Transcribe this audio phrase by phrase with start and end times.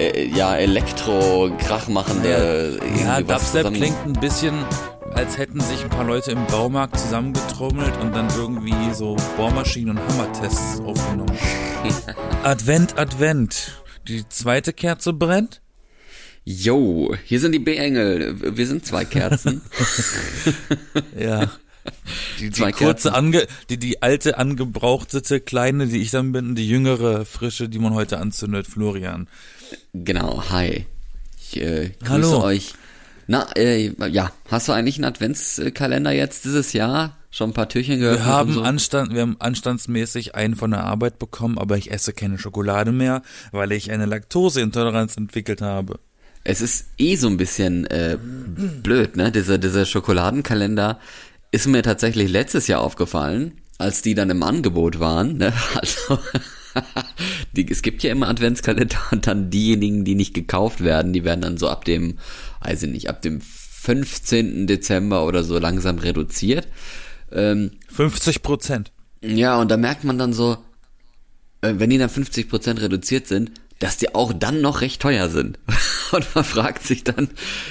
[0.00, 4.54] äh, ja, Elektro-Krach machen, der Ja, was Dubstep klingt ein bisschen,
[5.12, 10.08] als hätten sich ein paar Leute im Baumarkt zusammengetrommelt und dann irgendwie so Bohrmaschinen und
[10.08, 11.36] Hammertests aufgenommen.
[12.42, 13.82] Advent, Advent.
[14.08, 15.60] Die zweite Kerze brennt?
[16.44, 18.56] Yo, hier sind die B-Engel.
[18.56, 19.60] Wir sind zwei Kerzen.
[21.18, 21.50] Ja.
[22.38, 27.24] Die, die kurze, ange, die, die alte, angebrauchtete, kleine, die ich dann bin, die jüngere,
[27.24, 29.28] frische, die man heute anzündet, Florian.
[29.92, 30.86] Genau, hi.
[31.40, 32.42] Ich äh, grüße Hallo.
[32.42, 32.74] euch.
[33.26, 37.16] Na, äh, ja, hast du eigentlich einen Adventskalender jetzt dieses Jahr?
[37.30, 38.18] Schon ein paar Türchen gehört?
[38.18, 42.38] Wir haben Anstand, wir haben anstandsmäßig einen von der Arbeit bekommen, aber ich esse keine
[42.38, 46.00] Schokolade mehr, weil ich eine Laktoseintoleranz entwickelt habe.
[46.42, 49.30] Es ist eh so ein bisschen äh, blöd, ne?
[49.30, 50.98] Dieser, dieser Schokoladenkalender
[51.52, 55.36] ist mir tatsächlich letztes Jahr aufgefallen, als die dann im Angebot waren.
[55.36, 55.52] Ne?
[55.74, 56.18] Also,
[57.52, 61.40] die, es gibt ja immer Adventskalender und dann diejenigen, die nicht gekauft werden, die werden
[61.40, 62.18] dann so ab dem,
[62.62, 64.66] weiß ich nicht, ab dem 15.
[64.66, 66.68] Dezember oder so langsam reduziert.
[67.32, 68.92] Ähm, 50 Prozent.
[69.22, 70.58] ja, und da merkt man dann so,
[71.62, 75.58] äh, wenn die dann 50% reduziert sind, dass die auch dann noch recht teuer sind.
[76.12, 77.30] Und man fragt sich dann,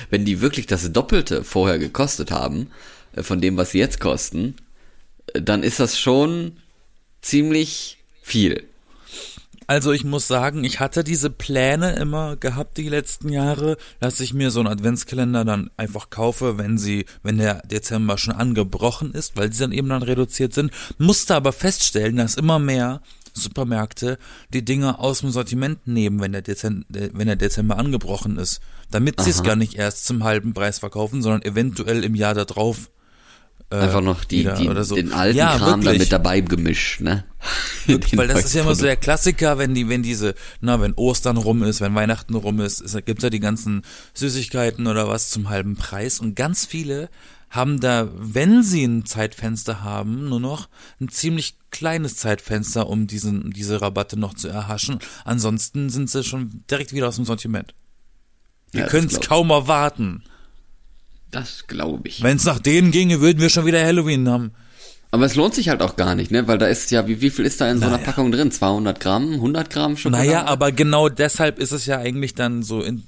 [0.10, 2.72] wenn die wirklich das Doppelte vorher gekostet haben,
[3.14, 4.56] äh, von dem, was sie jetzt kosten,
[5.34, 6.58] äh, dann ist das schon
[7.22, 8.64] ziemlich viel.
[9.70, 14.34] Also ich muss sagen, ich hatte diese Pläne immer gehabt die letzten Jahre, dass ich
[14.34, 19.38] mir so einen Adventskalender dann einfach kaufe, wenn sie, wenn der Dezember schon angebrochen ist,
[19.38, 20.72] weil sie dann eben dann reduziert sind.
[20.98, 23.04] Musste aber feststellen, dass immer mehr
[23.34, 24.18] Supermärkte
[24.52, 29.22] die Dinge aus dem Sortiment nehmen, wenn der Dezember, wenn der Dezember angebrochen ist, damit
[29.22, 32.90] sie es gar nicht erst zum halben Preis verkaufen, sondern eventuell im Jahr darauf.
[33.72, 34.96] Äh, Einfach noch die, die, so.
[34.96, 36.00] den alten Ja, Kram da wirklich.
[36.00, 37.24] mit dabei gemischt, ne?
[37.86, 40.94] Wirklich, weil das ist ja immer so der Klassiker, wenn die, wenn diese, na, wenn
[40.96, 45.30] Ostern rum ist, wenn Weihnachten rum ist, es gibt ja die ganzen Süßigkeiten oder was
[45.30, 47.10] zum halben Preis und ganz viele
[47.50, 50.68] haben da, wenn sie ein Zeitfenster haben, nur noch
[51.00, 55.00] ein ziemlich kleines Zeitfenster, um diesen, diese Rabatte noch zu erhaschen.
[55.26, 57.74] Ansonsten sind sie schon direkt wieder aus dem Sortiment.
[58.72, 60.24] Wir Ja, können es kaum erwarten.
[61.32, 62.24] Das glaube ich.
[62.24, 64.52] Wenn es nach denen ginge, würden wir schon wieder Halloween haben.
[65.12, 66.48] Aber es lohnt sich halt auch gar nicht, ne?
[66.48, 68.06] Weil da ist ja, wie, wie viel ist da in so einer Naja.
[68.06, 68.52] Packung drin?
[68.52, 70.26] 200 Gramm, 100 Gramm Schokolade?
[70.28, 73.04] Naja, aber genau deshalb ist es ja eigentlich dann so, in-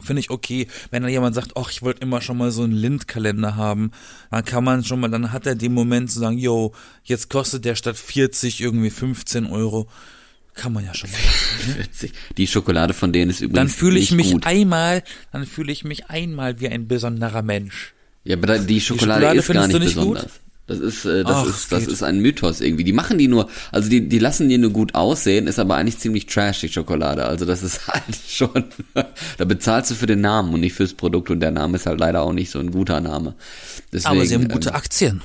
[0.00, 2.72] finde ich okay, wenn da jemand sagt, ach, ich wollte immer schon mal so einen
[2.72, 3.90] Lindkalender haben,
[4.30, 6.72] dann kann man schon mal, dann hat er den Moment zu sagen, yo,
[7.04, 9.88] jetzt kostet der statt 40 irgendwie 15 Euro.
[10.56, 11.18] Kann man ja schon mal.
[11.74, 12.12] 40.
[12.36, 14.46] Die Schokolade von denen ist übrigens Dann fühle ich mich gut.
[14.46, 15.02] einmal,
[15.32, 17.92] dann fühle ich mich einmal wie ein besonderer Mensch.
[18.24, 20.40] Ja, aber die Schokolade, Schokolade ist gar nicht nicht besonders.
[20.66, 21.92] Das ist, äh, das Ach, ist, das geht.
[21.92, 22.82] ist ein Mythos irgendwie.
[22.82, 25.98] Die machen die nur, also die, die lassen die nur gut aussehen, ist aber eigentlich
[25.98, 27.24] ziemlich trash, die Schokolade.
[27.24, 31.30] Also das ist halt schon, da bezahlst du für den Namen und nicht fürs Produkt
[31.30, 33.34] und der Name ist halt leider auch nicht so ein guter Name.
[33.92, 35.22] Deswegen, Aber sie haben gute Aktien.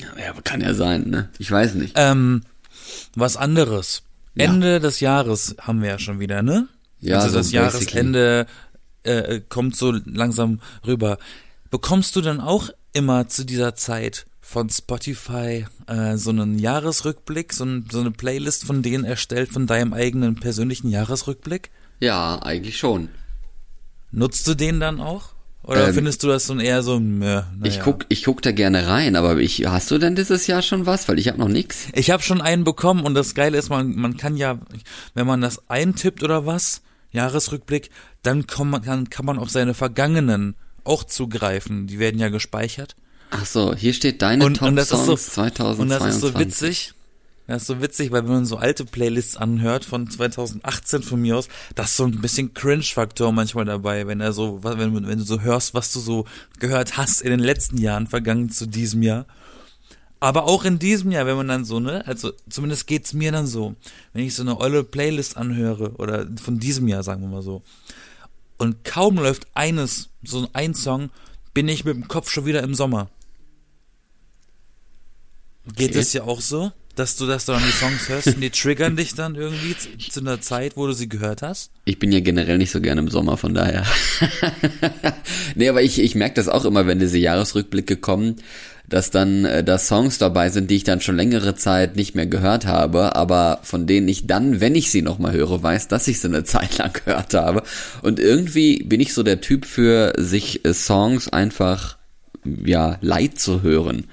[0.00, 1.28] ähm, ja, kann ja sein, ne?
[1.38, 1.92] Ich weiß nicht.
[1.96, 2.42] Ähm,
[3.16, 4.02] was anderes.
[4.34, 4.44] Ja.
[4.46, 6.68] Ende des Jahres haben wir ja schon wieder, ne?
[7.00, 7.52] Ja, also so das.
[7.52, 8.46] Jahresende
[9.02, 11.18] äh, kommt so langsam rüber.
[11.70, 17.64] Bekommst du dann auch immer zu dieser Zeit von Spotify äh, so einen Jahresrückblick, so,
[17.64, 21.70] ein, so eine Playlist von denen erstellt von deinem eigenen persönlichen Jahresrückblick?
[22.00, 23.08] Ja, eigentlich schon.
[24.10, 25.33] Nutzt du den dann auch?
[25.64, 27.44] Oder Ähm, findest du das so eher so, meh, naja.
[27.62, 30.84] Ich guck, ich guck da gerne rein, aber ich, hast du denn dieses Jahr schon
[30.84, 31.08] was?
[31.08, 31.86] Weil ich habe noch nix.
[31.94, 34.58] Ich habe schon einen bekommen und das Geile ist, man, man kann ja,
[35.14, 36.82] wenn man das eintippt oder was,
[37.12, 37.90] Jahresrückblick,
[38.22, 40.54] dann kann man, kann, kann man auf seine vergangenen
[40.84, 41.86] auch zugreifen.
[41.86, 42.94] Die werden ja gespeichert.
[43.30, 45.80] Ach so, hier steht deine Und, und das ist so, Top-Songs 2022.
[45.80, 46.94] und das ist so witzig.
[47.46, 51.36] Das ist so witzig, weil wenn man so alte Playlists anhört von 2018 von mir
[51.36, 55.24] aus, da ist so ein bisschen Cringe-Faktor manchmal dabei, wenn er so, wenn, wenn du
[55.24, 56.24] so hörst, was du so
[56.58, 59.26] gehört hast in den letzten Jahren, vergangen zu diesem Jahr.
[60.20, 63.46] Aber auch in diesem Jahr, wenn man dann so, ne, also zumindest geht's mir dann
[63.46, 63.74] so,
[64.14, 67.62] wenn ich so eine olle Playlist anhöre, oder von diesem Jahr, sagen wir mal so,
[68.56, 71.10] und kaum läuft eines, so ein Song,
[71.52, 73.10] bin ich mit dem Kopf schon wieder im Sommer.
[75.76, 75.98] Geht Okay.
[75.98, 78.96] es ja auch so, dass du, dass du dann die Songs hörst und die triggern
[78.96, 81.70] dich dann irgendwie zu, zu einer Zeit, wo du sie gehört hast?
[81.84, 83.84] Ich bin ja generell nicht so gerne im Sommer, von daher.
[85.54, 88.36] nee, aber ich, ich merke das auch immer, wenn diese Jahresrückblicke kommen,
[88.88, 92.26] dass dann äh, da Songs dabei sind, die ich dann schon längere Zeit nicht mehr
[92.26, 96.20] gehört habe, aber von denen ich dann, wenn ich sie nochmal höre, weiß, dass ich
[96.20, 97.62] sie eine Zeit lang gehört habe.
[98.02, 101.96] Und irgendwie bin ich so der Typ für sich äh, Songs einfach
[102.44, 104.04] ja, leid zu hören.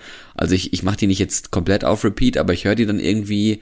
[0.41, 2.99] Also ich, ich mache die nicht jetzt komplett auf Repeat, aber ich höre die dann
[2.99, 3.61] irgendwie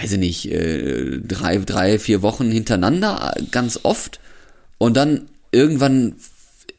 [0.00, 4.20] weiß ich nicht, äh, drei, drei, vier Wochen hintereinander äh, ganz oft.
[4.78, 6.16] Und dann irgendwann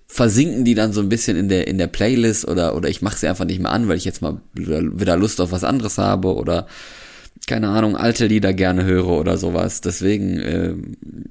[0.07, 3.17] versinken die dann so ein bisschen in der in der Playlist oder oder ich mache
[3.17, 6.33] sie einfach nicht mehr an, weil ich jetzt mal wieder Lust auf was anderes habe
[6.33, 6.67] oder
[7.47, 9.79] keine Ahnung, alte Lieder gerne höre oder sowas.
[9.79, 10.73] Deswegen äh,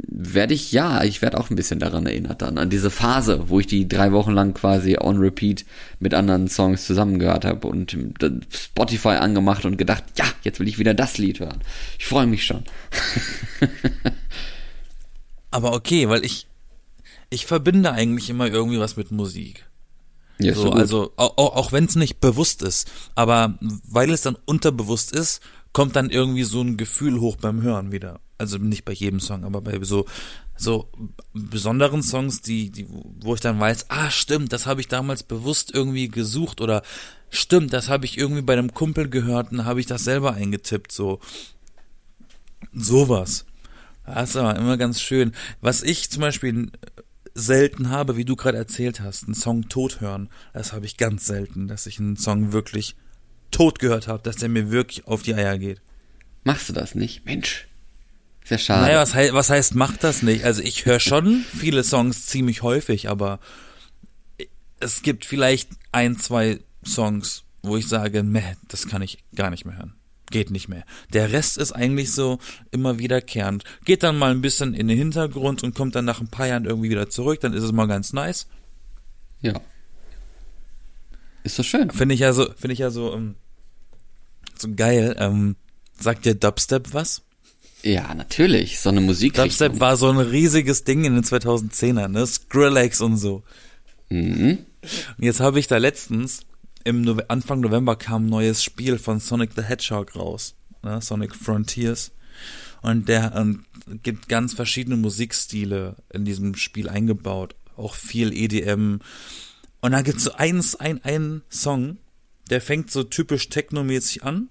[0.09, 3.61] werde ich, ja, ich werde auch ein bisschen daran erinnert dann, an diese Phase, wo
[3.61, 5.67] ich die drei Wochen lang quasi on repeat
[6.01, 7.97] mit anderen Songs zusammengehört habe und
[8.51, 11.61] Spotify angemacht und gedacht, ja, jetzt will ich wieder das Lied hören.
[11.99, 12.65] Ich freue mich schon.
[15.51, 16.47] Aber okay, weil ich,
[17.29, 19.67] ich verbinde eigentlich immer irgendwie was mit Musik.
[20.39, 23.59] Ja, so, so also auch, auch wenn es nicht bewusst ist, aber
[23.89, 25.41] weil es dann unterbewusst ist,
[25.77, 28.21] kommt dann irgendwie so ein Gefühl hoch beim Hören wieder.
[28.39, 30.07] Also nicht bei jedem Song, aber bei so
[30.57, 30.91] so
[31.35, 32.87] besonderen Songs, die, die
[33.21, 36.81] wo ich dann weiß, ah stimmt, das habe ich damals bewusst irgendwie gesucht oder
[37.29, 40.93] stimmt, das habe ich irgendwie bei einem Kumpel gehört und habe ich das selber eingetippt,
[40.93, 41.21] so
[42.73, 43.45] sowas.
[44.07, 45.33] Das ist aber immer ganz schön.
[45.61, 46.71] Was ich zum Beispiel
[47.35, 51.27] selten habe, wie du gerade erzählt hast, einen Song tot hören, das habe ich ganz
[51.27, 52.97] selten, dass ich einen Song wirklich
[53.51, 55.81] tot gehört habe, dass der mir wirklich auf die Eier geht.
[56.45, 57.25] Machst du das nicht?
[57.25, 57.67] Mensch.
[58.45, 58.83] Sehr schade.
[58.83, 60.45] Naja, was, he was heißt, macht das nicht?
[60.45, 63.41] Also ich höre schon viele Songs ziemlich häufig, aber
[64.79, 69.65] es gibt vielleicht ein, zwei Songs, wo ich sage, meh, das kann ich gar nicht
[69.65, 69.95] mehr hören.
[70.31, 70.85] Geht nicht mehr.
[71.13, 72.39] Der Rest ist eigentlich so
[72.71, 73.65] immer wiederkehrend.
[73.85, 76.65] Geht dann mal ein bisschen in den Hintergrund und kommt dann nach ein paar Jahren
[76.65, 78.47] irgendwie wieder zurück, dann ist es mal ganz nice.
[79.41, 79.61] Ja.
[81.47, 81.93] Ist doch schön.
[81.93, 83.37] Finde ich ja so, finde ich ja so, ähm,
[84.59, 85.15] so geil.
[85.21, 85.55] Ähm,
[85.97, 87.23] sagt dir Dubstep was?
[87.85, 88.81] Ja, natürlich.
[88.81, 89.35] So eine Musik.
[89.35, 92.27] Dubstep war so ein riesiges Ding in den 2010ern, ne?
[92.27, 93.45] Skrillex und so.
[94.09, 94.59] Mhm.
[95.17, 96.41] Und jetzt habe ich da letztens,
[96.83, 100.57] im no Anfang November kam ein neues Spiel von Sonic the Hedgehog raus.
[100.83, 101.01] Ne?
[101.01, 102.11] Sonic Frontiers.
[102.83, 103.67] Und der ähm,
[104.03, 107.55] gibt ganz verschiedene Musikstile in diesem Spiel eingebaut.
[107.77, 108.99] Auch viel EDM,
[109.81, 111.99] und dann gibt's so eins, ein, einen Song,
[112.51, 114.49] der fängt so typisch technomäßig an.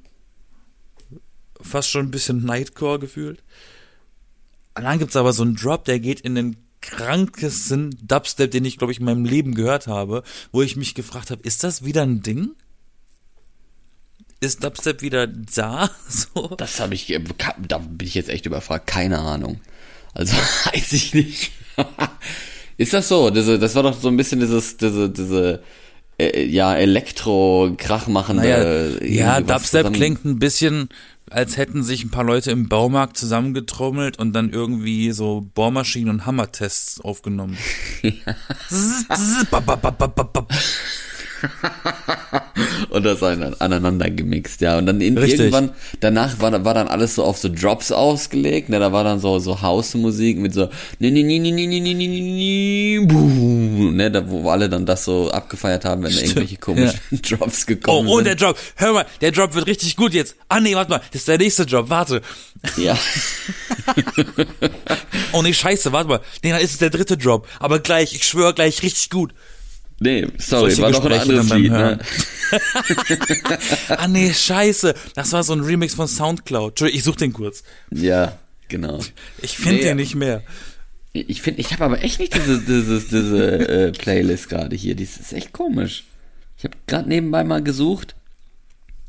[1.62, 3.44] Fast schon ein bisschen Nightcore gefühlt.
[4.76, 8.78] Und dann gibt's aber so einen Drop, der geht in den krankesten Dubstep, den ich,
[8.78, 12.04] glaube ich, in meinem Leben gehört habe, wo ich mich gefragt habe, ist das wieder
[12.04, 12.52] ein Ding?
[14.40, 15.90] Ist Dubstep wieder da?
[16.08, 16.50] So.
[16.58, 17.18] Das habe ich,
[17.68, 19.60] da bin ich jetzt echt überfragt, keine Ahnung.
[20.14, 20.36] Also
[20.66, 21.52] weiß ich nicht.
[22.78, 23.30] Ist das so?
[23.30, 25.62] Diese, das war doch so ein bisschen dieses, diese, diese,
[26.18, 28.44] äh, ja, Elektro-Krachmachende.
[28.44, 30.90] Naja, ja, Dubstep klingt ein bisschen,
[31.30, 36.26] als hätten sich ein paar Leute im Baumarkt zusammengetrommelt und dann irgendwie so Bohrmaschinen und
[36.26, 37.58] Hammertests aufgenommen.
[42.90, 44.78] Und das aneinander gemixt, ja.
[44.78, 48.80] Und dann in, irgendwann, danach war, war dann alles so auf so Drops ausgelegt, ne,
[48.80, 50.70] da war dann so, so Hausmusik mit so,
[51.00, 55.06] ne, ne, ne, ne, ne, ne, ne, ne, ne, ne, da, wo alle dann das
[55.06, 57.18] so abgefeiert haben, wenn da irgendwelche komischen ja.
[57.38, 58.28] Drops gekommen oh, oh, sind.
[58.28, 60.36] Oh, der Drop, hör mal, der Drop wird richtig gut jetzt.
[60.48, 62.22] Ah, nee, warte mal, das ist der nächste Drop, warte.
[62.78, 62.98] Ja.
[65.34, 66.22] oh, nee, scheiße, warte mal.
[66.44, 67.48] Nee, dann ist es der dritte Drop.
[67.60, 69.34] Aber gleich, ich schwöre gleich richtig gut.
[70.00, 72.00] Nee, sorry, Solche war doch ein anderes Lied, ne?
[73.90, 74.94] ah nee, scheiße.
[75.16, 76.72] Das war so ein Remix von Soundcloud.
[76.72, 77.64] Entschuldigung, ich such den kurz.
[77.92, 78.38] Ja,
[78.68, 79.00] genau.
[79.42, 80.44] Ich finde nee, den nicht mehr.
[81.14, 84.96] Ich finde, ich habe aber echt nicht diese, diese, diese äh, Playlist gerade hier.
[84.96, 86.04] Die ist echt komisch.
[86.58, 88.16] Ich habe gerade nebenbei mal gesucht.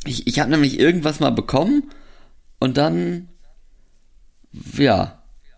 [0.05, 1.91] Ich, ich habe nämlich irgendwas mal bekommen
[2.61, 3.29] und dann,
[4.77, 5.16] ja,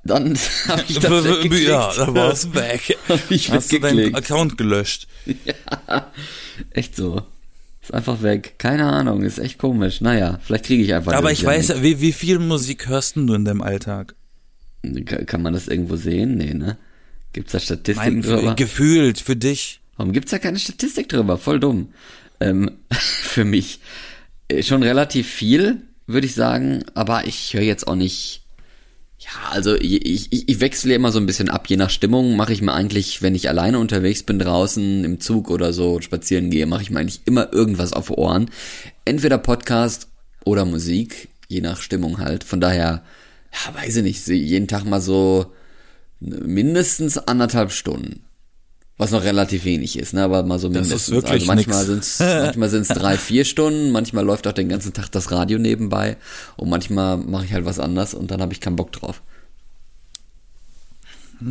[0.09, 0.37] dann
[0.69, 2.97] habe ich das Ja, da war es weg.
[3.31, 5.07] ich Hast du deinen Account gelöscht?
[5.45, 6.11] Ja,
[6.71, 7.23] echt so.
[7.83, 8.57] Ist einfach weg.
[8.59, 10.01] Keine Ahnung, ist echt komisch.
[10.01, 11.15] Naja, vielleicht kriege ich einfach.
[11.15, 14.15] Aber ich weiß ja, wie, wie viel Musik hörst du in deinem Alltag?
[15.27, 16.37] Kann man das irgendwo sehen?
[16.37, 16.77] Nee, ne?
[17.33, 18.55] Gibt's da Statistiken drüber?
[18.55, 19.81] Gefühlt, für dich.
[19.97, 21.39] Warum gibt's da keine Statistik drüber?
[21.39, 21.89] Voll dumm.
[22.41, 23.81] Ähm, für mich
[24.49, 28.43] äh, schon relativ viel, würde ich sagen, aber ich höre jetzt auch nicht
[29.29, 31.67] ja, also ich, ich, ich wechsle immer so ein bisschen ab.
[31.69, 35.51] Je nach Stimmung mache ich mir eigentlich, wenn ich alleine unterwegs bin draußen im Zug
[35.51, 38.51] oder so spazieren gehe, mache ich mir eigentlich immer irgendwas auf Ohren.
[39.05, 40.09] Entweder Podcast
[40.45, 42.43] oder Musik, je nach Stimmung halt.
[42.43, 43.03] Von daher,
[43.53, 45.53] ja, weiß ich nicht, jeden Tag mal so
[46.21, 48.25] mindestens anderthalb Stunden.
[48.99, 50.25] Was noch relativ wenig ist, ne?
[50.25, 50.93] Aber mal so mindestens.
[50.93, 54.53] Das ist wirklich also manchmal sind es manchmal sind's drei, vier Stunden, manchmal läuft auch
[54.53, 56.17] den ganzen Tag das Radio nebenbei
[56.57, 59.23] und manchmal mache ich halt was anders und dann habe ich keinen Bock drauf.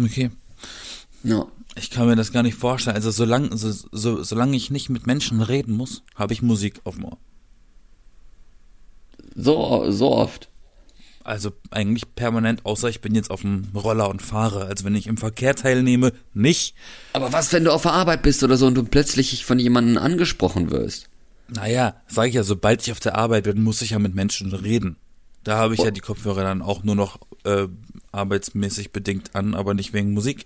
[0.04, 0.30] Okay.
[1.24, 1.46] Ja.
[1.78, 2.96] Ich kann mir das gar nicht vorstellen.
[2.96, 6.96] Also solange, so, so, solange ich nicht mit Menschen reden muss, habe ich Musik auf
[6.96, 7.18] dem Ohr.
[9.36, 10.50] So, so oft.
[11.28, 14.68] Also eigentlich permanent, außer ich bin jetzt auf dem Roller und fahre.
[14.68, 16.74] Also wenn ich im Verkehr teilnehme, nicht.
[17.12, 19.98] Aber was, wenn du auf der Arbeit bist oder so und du plötzlich von jemandem
[19.98, 21.10] angesprochen wirst?
[21.50, 24.54] Naja, sag ich ja, sobald ich auf der Arbeit bin, muss ich ja mit Menschen
[24.54, 24.96] reden.
[25.44, 27.68] Da habe ich ja die Kopfhörer dann auch nur noch äh,
[28.14, 30.46] arbeitsmäßig bedingt an, aber nicht wegen Musik.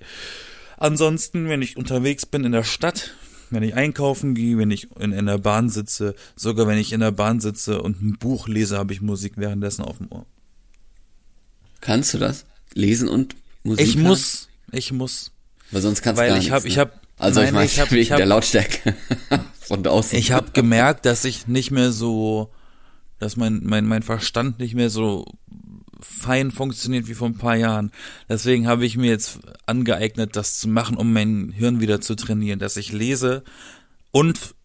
[0.77, 3.11] Ansonsten, wenn ich unterwegs bin in der Stadt,
[3.51, 7.01] wenn ich einkaufen gehe, wenn ich in, in der Bahn sitze, sogar wenn ich in
[7.01, 10.25] der Bahn sitze und ein Buch lese, habe ich Musik währenddessen auf dem Ohr.
[11.81, 12.45] Kannst du das?
[12.73, 13.85] Lesen und Musik?
[13.87, 15.31] Ich muss, ich muss.
[15.71, 16.69] Weil sonst kannst du gar ich nichts, hab- ne?
[16.69, 18.95] ich hab- Also ich nein, meine, ich hab- wegen ich hab- der Lautstärke
[19.59, 20.17] von draußen.
[20.17, 22.51] Ich habe gemerkt, dass ich nicht mehr so,
[23.19, 25.25] dass mein, mein, mein Verstand nicht mehr so
[26.01, 27.91] fein funktioniert wie vor ein paar Jahren.
[28.27, 32.57] Deswegen habe ich mir jetzt angeeignet, das zu machen, um mein Hirn wieder zu trainieren,
[32.59, 33.43] dass ich lese
[34.11, 34.55] und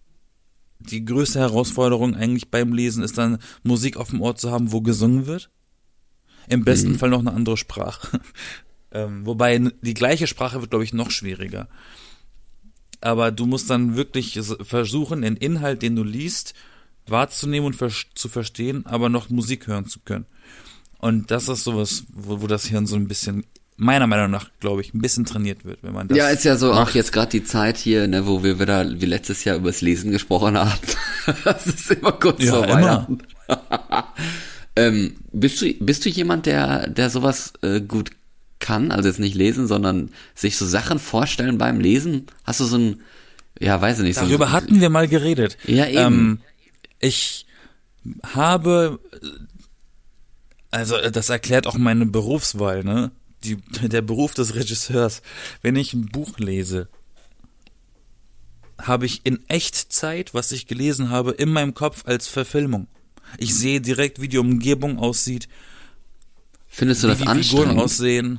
[0.79, 4.81] die größte Herausforderung eigentlich beim Lesen ist dann Musik auf dem Ohr zu haben, wo
[4.81, 5.51] gesungen wird.
[6.49, 8.21] Im besten Fall noch eine andere Sprache.
[8.93, 11.69] ähm, wobei die gleiche Sprache wird, glaube ich, noch schwieriger.
[13.01, 16.55] Aber du musst dann wirklich versuchen, den Inhalt, den du liest,
[17.07, 20.27] wahrzunehmen und ver zu verstehen, aber noch Musik hören zu können.
[20.99, 23.45] Und das ist sowas, wo, wo das Hirn so ein bisschen,
[23.77, 26.17] meiner Meinung nach, glaube ich, ein bisschen trainiert wird, wenn man das.
[26.17, 26.95] ja, ist ja so auch macht.
[26.95, 30.57] jetzt gerade die Zeit hier, ne, wo wir wieder wie letztes Jahr übers Lesen gesprochen
[30.57, 30.81] haben.
[31.45, 32.75] das ist immer kurz Ja, vor immer.
[32.77, 33.19] Weihnachten.
[34.77, 38.11] ähm, bist du bist du jemand, der der sowas äh, gut
[38.59, 42.27] kann, also jetzt nicht lesen, sondern sich so Sachen vorstellen beim Lesen?
[42.45, 43.01] Hast du so ein
[43.59, 45.57] ja, weiß ich nicht, Darüber so, hatten wir mal geredet.
[45.65, 45.99] Ja, eben.
[45.99, 46.39] Ähm,
[47.01, 47.47] ich
[48.23, 49.01] habe,
[50.71, 53.13] also das erklärt auch meine Berufswahl, ne?
[53.45, 55.23] Die, der Beruf des Regisseurs.
[55.63, 56.89] Wenn ich ein Buch lese,
[58.79, 62.89] habe ich in Echtzeit, was ich gelesen habe, in meinem Kopf als Verfilmung.
[63.39, 65.49] Ich sehe direkt, wie die Umgebung aussieht,
[66.69, 67.81] findest du wie das die Figuren anstrengend?
[67.83, 68.39] aussehen.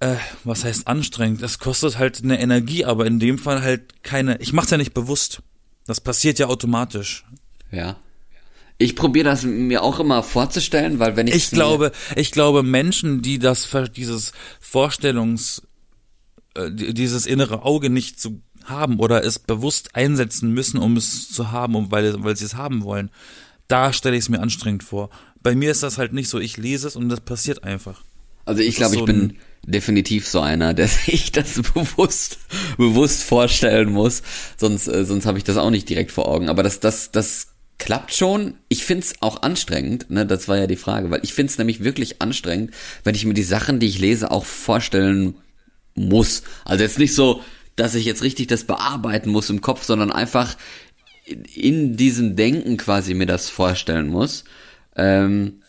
[0.00, 1.40] Äh, was heißt anstrengend?
[1.42, 4.38] Das kostet halt eine Energie, aber in dem Fall halt keine.
[4.40, 5.40] Ich mach's ja nicht bewusst.
[5.86, 7.24] Das passiert ja automatisch.
[7.70, 7.96] Ja.
[8.78, 13.22] Ich probiere das mir auch immer vorzustellen, weil wenn ich Ich glaube, ich glaube, Menschen,
[13.22, 15.62] die das, dieses Vorstellungs,
[16.54, 21.30] äh, die- dieses innere Auge nicht zu haben oder es bewusst einsetzen müssen, um es
[21.30, 23.10] zu haben, um, weil, weil sie es haben wollen,
[23.68, 25.10] da stelle ich es mir anstrengend vor.
[25.42, 26.38] Bei mir ist das halt nicht so.
[26.38, 28.02] Ich lese es und das passiert einfach.
[28.44, 32.38] Also ich glaube, ist ich so bin definitiv so einer, der sich das bewusst,
[32.76, 34.22] bewusst vorstellen muss.
[34.56, 36.48] Sonst, äh, sonst habe ich das auch nicht direkt vor Augen.
[36.48, 38.54] Aber das, das, das klappt schon.
[38.68, 40.24] Ich find's auch anstrengend, ne?
[40.24, 42.72] Das war ja die Frage, weil ich find's nämlich wirklich anstrengend,
[43.04, 45.34] wenn ich mir die Sachen, die ich lese, auch vorstellen
[45.94, 46.42] muss.
[46.64, 47.42] Also jetzt nicht so,
[47.76, 50.56] dass ich jetzt richtig das bearbeiten muss im Kopf, sondern einfach
[51.54, 54.44] in- diesem Denken quasi mir das vorstellen muss.
[54.96, 55.62] Ähm,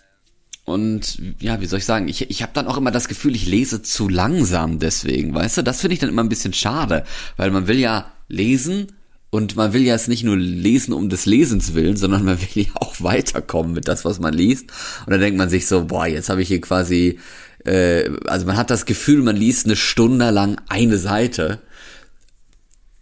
[0.63, 3.45] und ja, wie soll ich sagen, ich, ich habe dann auch immer das Gefühl, ich
[3.45, 5.61] lese zu langsam deswegen, weißt du?
[5.63, 7.05] Das finde ich dann immer ein bisschen schade,
[7.37, 8.87] weil man will ja lesen
[9.29, 12.63] und man will ja es nicht nur lesen um des Lesens willen, sondern man will
[12.63, 14.69] ja auch weiterkommen mit das, was man liest.
[15.05, 17.19] Und dann denkt man sich so, boah, jetzt habe ich hier quasi,
[17.65, 21.59] äh, also man hat das Gefühl, man liest eine Stunde lang eine Seite.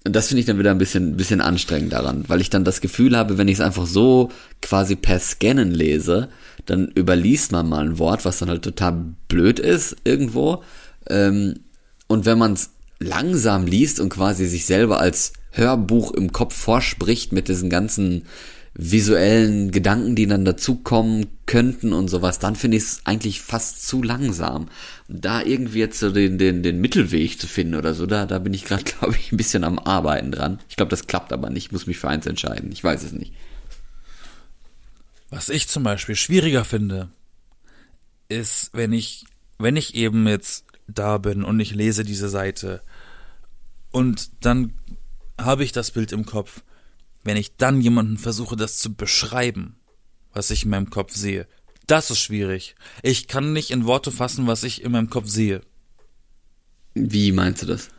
[0.06, 2.80] Und das finde ich dann wieder ein bisschen, bisschen anstrengend daran, weil ich dann das
[2.80, 4.30] Gefühl habe, wenn ich es einfach so
[4.62, 6.30] quasi per Scannen lese,
[6.68, 10.64] dann überliest man mal ein Wort, was dann halt total blöd ist irgendwo.
[11.10, 11.56] Ähm,
[12.06, 12.70] und wenn man es
[13.00, 18.26] langsam liest und quasi sich selber als Hörbuch im Kopf vorspricht mit diesen ganzen
[18.78, 24.04] visuellen Gedanken, die dann dazukommen könnten und sowas, dann finde ich es eigentlich fast zu
[24.04, 24.68] langsam.
[25.08, 28.54] Da irgendwie jetzt so den, den, den Mittelweg zu finden oder so, da, da bin
[28.54, 30.60] ich gerade, glaube ich, ein bisschen am Arbeiten dran.
[30.68, 31.68] Ich glaube, das klappt aber nicht.
[31.68, 32.72] Ich muss mich für eins entscheiden.
[32.74, 33.34] Ich weiß es nicht.
[35.30, 37.10] Was ich zum Beispiel schwieriger finde,
[38.28, 39.26] ist, wenn ich,
[39.58, 42.82] wenn ich eben jetzt da bin und ich lese diese Seite
[43.92, 44.74] und dann
[45.40, 46.62] habe ich das Bild im Kopf,
[47.26, 49.76] wenn ich dann jemanden versuche, das zu beschreiben,
[50.32, 51.48] was ich in meinem Kopf sehe,
[51.88, 52.76] das ist schwierig.
[53.04, 55.62] Ich kann nicht in Worte fassen, was ich in meinem Kopf sehe.
[56.94, 57.90] Wie meinst du das?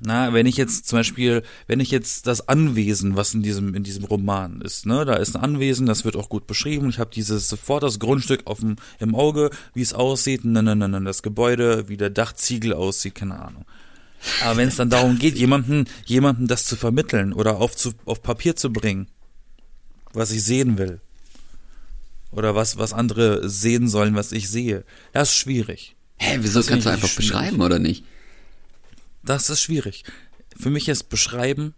[0.00, 3.82] Na, wenn ich jetzt zum Beispiel, wenn ich jetzt das Anwesen, was in diesem in
[3.82, 6.88] diesem Roman ist, ne, da ist ein Anwesen, das wird auch gut beschrieben.
[6.88, 10.76] Ich habe dieses sofort das Grundstück auf dem im Auge, wie es aussieht, ne, ne,
[10.76, 13.64] ne, ne, das Gebäude, wie der Dachziegel aussieht, keine Ahnung.
[14.42, 18.22] Aber wenn es dann darum geht, jemanden jemanden das zu vermitteln oder auf zu, auf
[18.22, 19.06] Papier zu bringen,
[20.12, 21.00] was ich sehen will
[22.32, 25.94] oder was was andere sehen sollen, was ich sehe, das ist schwierig.
[26.18, 27.30] Hä, wieso Das kannst du einfach schwierig.
[27.32, 28.04] beschreiben oder nicht?
[29.22, 30.04] Das ist schwierig.
[30.58, 31.74] Für mich ist Beschreiben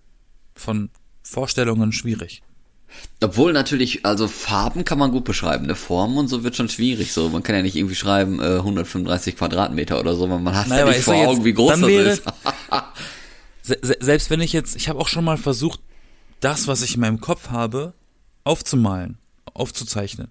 [0.55, 0.91] von
[1.23, 2.43] Vorstellungen schwierig.
[3.23, 7.13] Obwohl natürlich, also Farben kann man gut beschreiben, eine Form und so wird schon schwierig.
[7.13, 10.69] So, man kann ja nicht irgendwie schreiben äh, 135 Quadratmeter oder so, weil man hat
[10.69, 12.23] naja, ja nicht vor Augen, wie groß das wäre, ist.
[13.63, 15.81] se selbst wenn ich jetzt, ich habe auch schon mal versucht,
[16.41, 17.93] das, was ich in meinem Kopf habe,
[18.45, 19.19] aufzumalen,
[19.53, 20.29] aufzuzeichnen.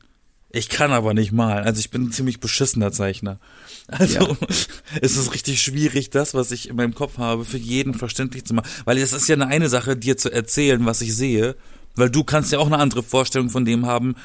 [0.51, 1.65] Ich kann aber nicht malen.
[1.65, 3.39] Also ich bin ein ziemlich beschissener Zeichner.
[3.91, 4.37] Also ja.
[5.01, 8.53] es ist richtig schwierig, das, was ich in meinem Kopf habe, für jeden verständlich zu
[8.53, 8.69] machen.
[8.85, 11.55] Weil es ist ja eine, eine Sache, dir zu erzählen, was ich sehe.
[11.99, 14.15] Weil du kannst ja auch eine andere Vorstellung von dem haben,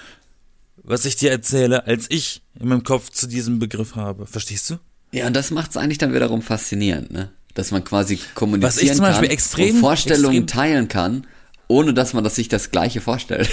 [0.82, 4.26] was ich dir erzähle, als ich in meinem Kopf zu diesem Begriff habe.
[4.26, 4.78] Verstehst du?
[5.12, 7.30] Ja, und das macht es eigentlich dann wiederum faszinierend, ne?
[7.54, 11.26] Dass man quasi kommunizieren was ich zum Beispiel kann extrem, und Vorstellungen extrem, teilen kann
[11.68, 13.48] ohne dass man das sich das Gleiche vorstellt.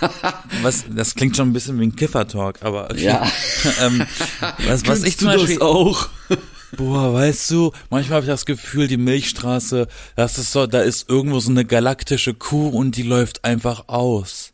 [0.62, 3.04] was, das klingt schon ein bisschen wie ein Kiffer-Talk, aber okay.
[3.04, 3.26] Ja.
[3.80, 4.04] ähm,
[4.66, 6.08] was, was ich zum Beispiel auch.
[6.76, 11.08] Boah, weißt du, manchmal habe ich das Gefühl, die Milchstraße, das ist so, da ist
[11.08, 14.52] irgendwo so eine galaktische Kuh und die läuft einfach aus.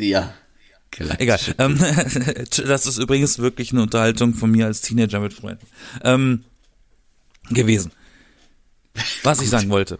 [0.00, 0.34] Ja.
[1.18, 1.40] Egal.
[1.58, 1.78] Ähm,
[2.66, 5.66] das ist übrigens wirklich eine Unterhaltung von mir als Teenager mit Freunden
[6.02, 6.44] ähm,
[7.50, 7.92] gewesen.
[9.22, 9.98] Was ich sagen wollte.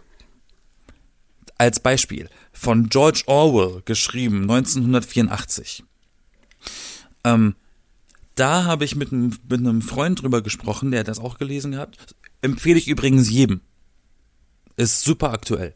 [1.57, 5.83] Als Beispiel von George Orwell geschrieben, 1984.
[7.23, 7.55] Ähm,
[8.35, 11.71] da habe ich mit einem, mit einem Freund drüber gesprochen, der hat das auch gelesen
[11.73, 12.15] gehabt.
[12.41, 13.61] Empfehle ich übrigens jedem.
[14.75, 15.73] Ist super aktuell.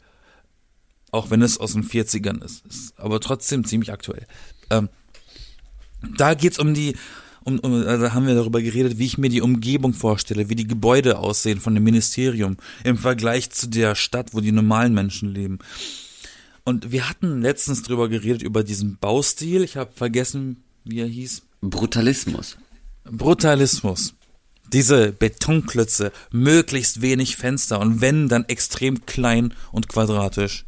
[1.11, 2.65] Auch wenn es aus den 40ern ist.
[2.65, 4.25] ist aber trotzdem ziemlich aktuell.
[4.69, 4.89] Ähm,
[6.17, 6.95] da geht's um die,
[7.43, 10.67] um, um, also haben wir darüber geredet, wie ich mir die Umgebung vorstelle, wie die
[10.67, 15.59] Gebäude aussehen von dem Ministerium im Vergleich zu der Stadt, wo die normalen Menschen leben.
[16.65, 19.63] Und wir hatten letztens drüber geredet, über diesen Baustil.
[19.63, 21.46] Ich habe vergessen, wie er hieß.
[21.61, 22.57] Brutalismus.
[23.05, 24.13] Brutalismus.
[24.73, 30.65] Diese Betonklötze, möglichst wenig Fenster und wenn, dann extrem klein und quadratisch.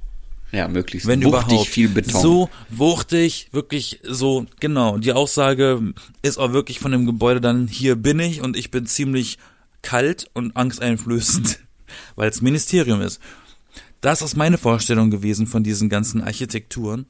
[0.52, 1.68] Ja, möglichst wenn wuchtig überhaupt.
[1.68, 2.22] viel Beton.
[2.22, 4.98] So wuchtig, wirklich so, genau.
[4.98, 8.86] Die Aussage ist auch wirklich von dem Gebäude dann, hier bin ich und ich bin
[8.88, 9.38] ziemlich
[9.82, 11.60] kalt und angsteinflößend,
[12.16, 13.20] weil es Ministerium ist.
[14.02, 17.06] Das ist meine Vorstellung gewesen von diesen ganzen Architekturen.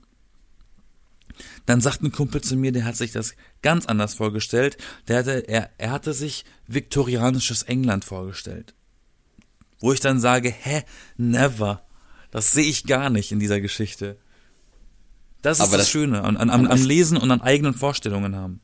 [1.66, 4.78] Dann sagt ein Kumpel zu mir, der hat sich das ganz anders vorgestellt.
[5.08, 8.74] Der hatte, er, er hatte sich viktorianisches England vorgestellt.
[9.80, 10.84] Wo ich dann sage, hä,
[11.18, 11.84] never.
[12.32, 14.18] Das sehe ich gar nicht in dieser Geschichte.
[15.42, 18.60] Das ist aber das, das Schöne an, an, am Lesen und an eigenen Vorstellungen haben.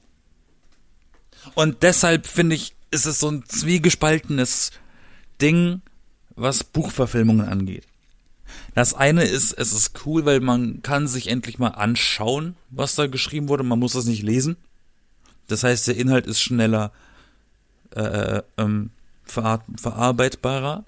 [1.54, 4.72] Und deshalb finde ich, ist es so ein zwiegespaltenes
[5.42, 5.82] Ding,
[6.36, 7.86] was Buchverfilmungen angeht.
[8.74, 13.08] Das eine ist, es ist cool, weil man kann sich endlich mal anschauen, was da
[13.08, 13.63] geschrieben wurde.
[13.63, 14.58] Man muss das nicht lesen.
[15.48, 16.91] Das heißt, der Inhalt ist schneller
[17.96, 18.91] äh, äh ähm,
[19.24, 20.84] verar verarbeitbarer.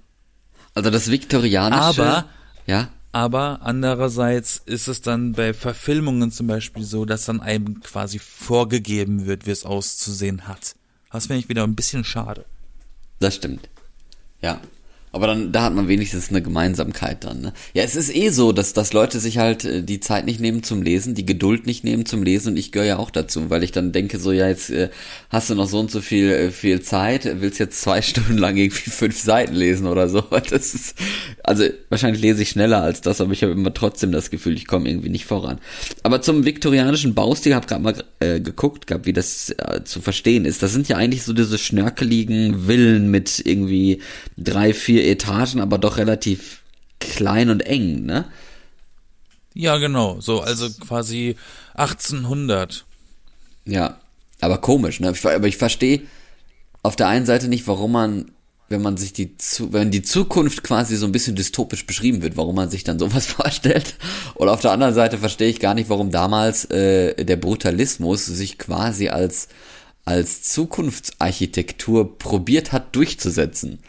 [0.74, 2.04] Also das viktorianische.
[2.04, 2.26] Aber
[2.66, 2.90] ja.
[3.12, 9.26] Aber andererseits ist es dann bei Verfilmungen zum Beispiel so, dass dann einem quasi vorgegeben
[9.26, 10.76] wird, wie es auszusehen hat.
[11.12, 12.46] Das finde ich wieder ein bisschen schade.
[13.20, 13.70] Das stimmt.
[14.42, 14.62] Ja.
[15.14, 17.42] Aber dann, da hat man wenigstens eine Gemeinsamkeit dann.
[17.42, 17.54] Ne?
[17.74, 20.64] Ja, es ist eh so, dass, dass Leute sich halt äh, die Zeit nicht nehmen
[20.64, 23.64] zum Lesen, die Geduld nicht nehmen zum Lesen und ich gehöre ja auch dazu, weil
[23.64, 24.90] ich dann denke so, ja, jetzt äh,
[25.30, 28.58] hast du noch so und so viel, äh, viel Zeit, willst jetzt zwei Stunden lang
[28.58, 30.24] irgendwie fünf Seiten lesen oder so.
[30.50, 30.96] Das ist,
[31.44, 34.66] also wahrscheinlich lese ich schneller als das, aber ich habe immer trotzdem das Gefühl, ich
[34.66, 35.60] komme irgendwie nicht voran.
[36.04, 40.46] Aber zum viktorianischen Baustil, habe gerade mal äh, geguckt, gab, wie das äh, zu verstehen
[40.46, 40.64] ist.
[40.64, 44.00] Das sind ja eigentlich so diese schnörkeligen Villen mit irgendwie
[44.38, 46.62] drei, vier Etagen, aber doch relativ
[47.00, 48.26] klein und eng, ne?
[49.54, 50.22] Ja, genau.
[50.22, 51.36] So, also quasi
[51.76, 52.86] 1800.
[53.66, 53.98] Ja,
[54.40, 55.14] aber komisch, ne?
[55.24, 56.02] Aber ich verstehe
[56.84, 58.32] auf der einen Seite nicht, warum man,
[58.70, 59.36] wenn man sich die,
[59.72, 63.26] wenn die Zukunft quasi so ein bisschen dystopisch beschrieben wird, warum man sich dann sowas
[63.28, 63.96] vorstellt.
[64.36, 68.58] Und auf der anderen Seite verstehe ich gar nicht, warum damals äh, der Brutalismus sich
[68.58, 69.50] quasi als
[70.06, 73.80] als Zukunftsarchitektur probiert hat durchzusetzen.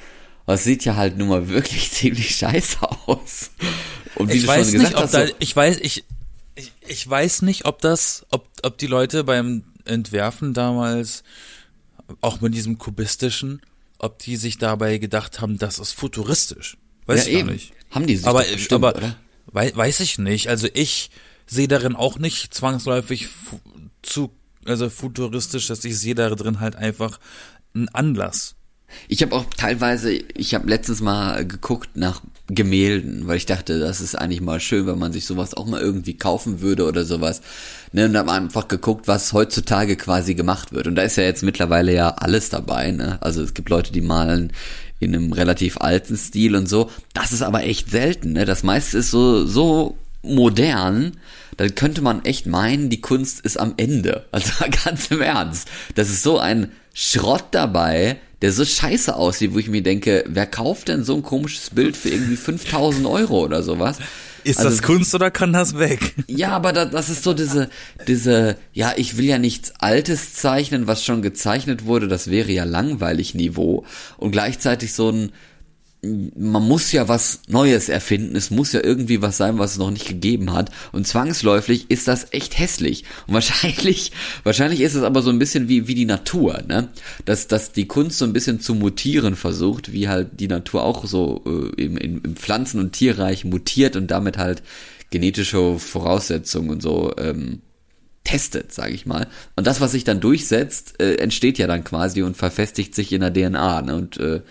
[0.48, 3.50] Aber es sieht ja halt nun mal wirklich ziemlich scheiße aus.
[4.14, 6.04] Und wie ich du weiß schon gesagt nicht, hast, da, ich weiß, ich,
[6.54, 11.22] ich, ich weiß nicht, ob das, ob, ob die Leute beim Entwerfen damals,
[12.22, 13.60] auch mit diesem kubistischen,
[13.98, 16.78] ob die sich dabei gedacht haben, das ist futuristisch.
[17.04, 17.50] Weiß ja, ich eben.
[17.50, 17.74] nicht.
[17.90, 19.16] Haben die sich aber, bestimmt, aber oder?
[19.48, 20.48] Weiß, weiß ich nicht.
[20.48, 21.10] Also ich
[21.46, 23.28] sehe darin auch nicht zwangsläufig
[24.00, 24.32] zu,
[24.64, 27.20] also futuristisch, dass ich sehe darin halt einfach
[27.74, 28.54] einen Anlass.
[29.08, 34.00] Ich habe auch teilweise, ich habe letztens mal geguckt nach Gemälden, weil ich dachte, das
[34.00, 37.42] ist eigentlich mal schön, wenn man sich sowas auch mal irgendwie kaufen würde oder sowas.
[37.92, 40.86] Ne, und habe einfach geguckt, was heutzutage quasi gemacht wird.
[40.86, 42.90] Und da ist ja jetzt mittlerweile ja alles dabei.
[42.90, 43.18] Ne?
[43.20, 44.52] Also es gibt Leute, die malen
[45.00, 46.90] in einem relativ alten Stil und so.
[47.14, 48.32] Das ist aber echt selten.
[48.32, 48.44] Ne?
[48.44, 51.12] Das meiste ist so so modern,
[51.56, 54.26] dann könnte man echt meinen, die Kunst ist am Ende.
[54.32, 54.52] Also
[54.84, 55.68] ganz im Ernst.
[55.94, 60.46] Das ist so ein Schrott dabei, der so scheiße aussieht, wo ich mir denke, wer
[60.46, 63.98] kauft denn so ein komisches Bild für irgendwie 5000 Euro oder sowas?
[64.44, 66.14] Ist Also- das Kunst oder kann das weg?
[66.28, 67.68] Ja, aber da, das ist so diese,
[68.06, 72.64] diese, ja, ich will ja nichts Altes zeichnen, was schon gezeichnet wurde, das wäre ja
[72.64, 73.84] langweilig Niveau.
[74.16, 75.32] Und gleichzeitig so ein,
[76.02, 79.90] man muss ja was Neues erfinden, es muss ja irgendwie was sein, was es noch
[79.90, 80.70] nicht gegeben hat.
[80.92, 83.04] Und zwangsläufig ist das echt hässlich.
[83.26, 84.12] Und wahrscheinlich,
[84.44, 86.88] wahrscheinlich ist es aber so ein bisschen wie, wie die Natur, ne?
[87.24, 91.04] Dass, dass die Kunst so ein bisschen zu mutieren versucht, wie halt die Natur auch
[91.04, 94.62] so äh, im, im, Pflanzen- und Tierreich mutiert und damit halt
[95.10, 97.62] genetische Voraussetzungen und so ähm,
[98.22, 99.26] testet, sage ich mal.
[99.56, 103.22] Und das, was sich dann durchsetzt, äh, entsteht ja dann quasi und verfestigt sich in
[103.22, 103.82] der DNA.
[103.82, 103.96] Ne?
[103.96, 104.42] Und äh,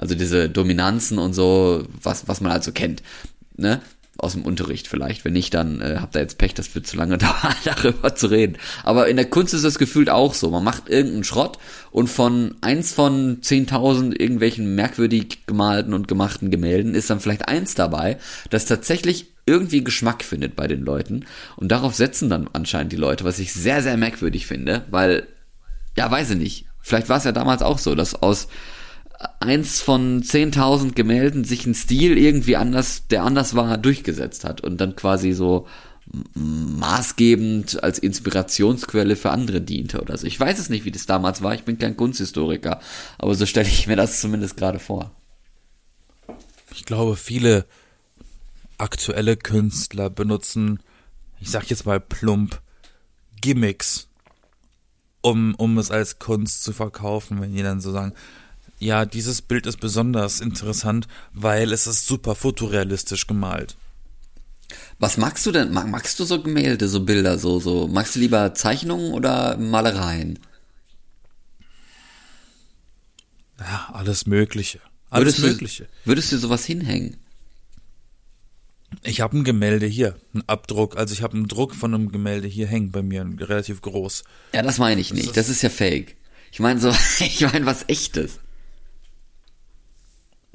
[0.00, 3.02] also diese Dominanzen und so, was, was man halt so kennt.
[3.56, 3.82] Ne?
[4.16, 5.26] Aus dem Unterricht vielleicht.
[5.26, 8.28] Wenn nicht, dann äh, habt ihr jetzt Pech, das wird zu lange dauern, darüber zu
[8.28, 8.56] reden.
[8.82, 10.50] Aber in der Kunst ist es gefühlt auch so.
[10.50, 11.58] Man macht irgendeinen Schrott
[11.90, 17.74] und von eins von 10.000 irgendwelchen merkwürdig gemalten und gemachten Gemälden ist dann vielleicht eins
[17.74, 18.16] dabei,
[18.48, 21.26] das tatsächlich irgendwie Geschmack findet bei den Leuten.
[21.56, 25.26] Und darauf setzen dann anscheinend die Leute, was ich sehr, sehr merkwürdig finde, weil,
[25.94, 26.64] ja, weiß ich nicht.
[26.80, 28.48] Vielleicht war es ja damals auch so, dass aus
[29.40, 34.80] eins von 10.000 Gemälden sich ein Stil irgendwie anders, der anders war, durchgesetzt hat und
[34.80, 35.66] dann quasi so
[36.34, 40.26] maßgebend als Inspirationsquelle für andere diente oder so.
[40.26, 41.54] Ich weiß es nicht, wie das damals war.
[41.54, 42.80] Ich bin kein Kunsthistoriker,
[43.18, 45.12] aber so stelle ich mir das zumindest gerade vor.
[46.72, 47.66] Ich glaube, viele
[48.78, 50.80] aktuelle Künstler benutzen,
[51.38, 52.60] ich sag jetzt mal plump,
[53.40, 54.08] Gimmicks,
[55.20, 58.14] um, um es als Kunst zu verkaufen, wenn die dann so sagen,
[58.80, 63.76] ja, dieses Bild ist besonders interessant, weil es ist super fotorealistisch gemalt.
[64.98, 65.72] Was magst du denn?
[65.72, 67.86] Mag, magst du so Gemälde, so Bilder, so, so?
[67.88, 70.38] Magst du lieber Zeichnungen oder Malereien?
[73.58, 74.80] Ja, alles Mögliche.
[75.10, 75.84] Alles Würdest Mögliche.
[75.84, 77.18] Du, würdest du sowas hinhängen?
[79.02, 82.48] Ich habe ein Gemälde hier, einen Abdruck, also ich habe einen Druck von einem Gemälde
[82.48, 84.24] hier hängen bei mir, relativ groß.
[84.54, 85.36] Ja, das meine ich nicht.
[85.36, 86.16] Das ist ja fake.
[86.50, 86.88] Ich meine so,
[87.18, 88.38] ich meine was echtes.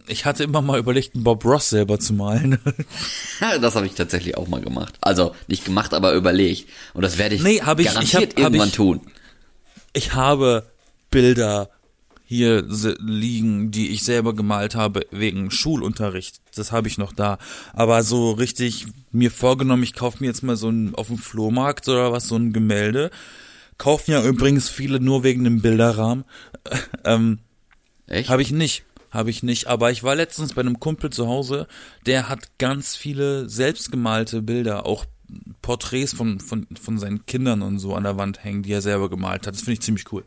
[0.07, 2.59] Ich hatte immer mal überlegt, einen Bob Ross selber zu malen.
[3.61, 4.95] Das habe ich tatsächlich auch mal gemacht.
[5.01, 6.69] Also nicht gemacht, aber überlegt.
[6.93, 9.01] Und das werde ich, Nee, hab ich- ich garantiert hab- hab irgendwann ich- tun.
[9.93, 10.65] Ich habe
[11.11, 11.69] Bilder
[12.27, 12.65] hier
[12.99, 16.37] liegen, die ich selber gemalt habe wegen Schulunterricht.
[16.55, 17.37] Das habe ich noch da.
[17.73, 21.87] Aber so richtig mir vorgenommen, ich kaufe mir jetzt mal so ein auf dem Flohmarkt
[21.87, 23.11] oder was so ein Gemälde.
[23.77, 26.23] Kaufen ja übrigens viele nur wegen dem Bilderrahmen.
[27.05, 27.39] ähm,
[28.07, 28.29] Echt?
[28.29, 28.83] Habe ich nicht.
[29.15, 29.67] Habe ich nicht.
[29.67, 31.67] Aber ich war letztens bei einem Kumpel zu Hause,
[32.05, 35.05] der hat ganz viele selbstgemalte Bilder, auch
[35.61, 39.09] Porträts von, von, von seinen Kindern und so an der Wand hängen, die er selber
[39.09, 39.55] gemalt hat.
[39.55, 40.25] Das finde ich ziemlich cool.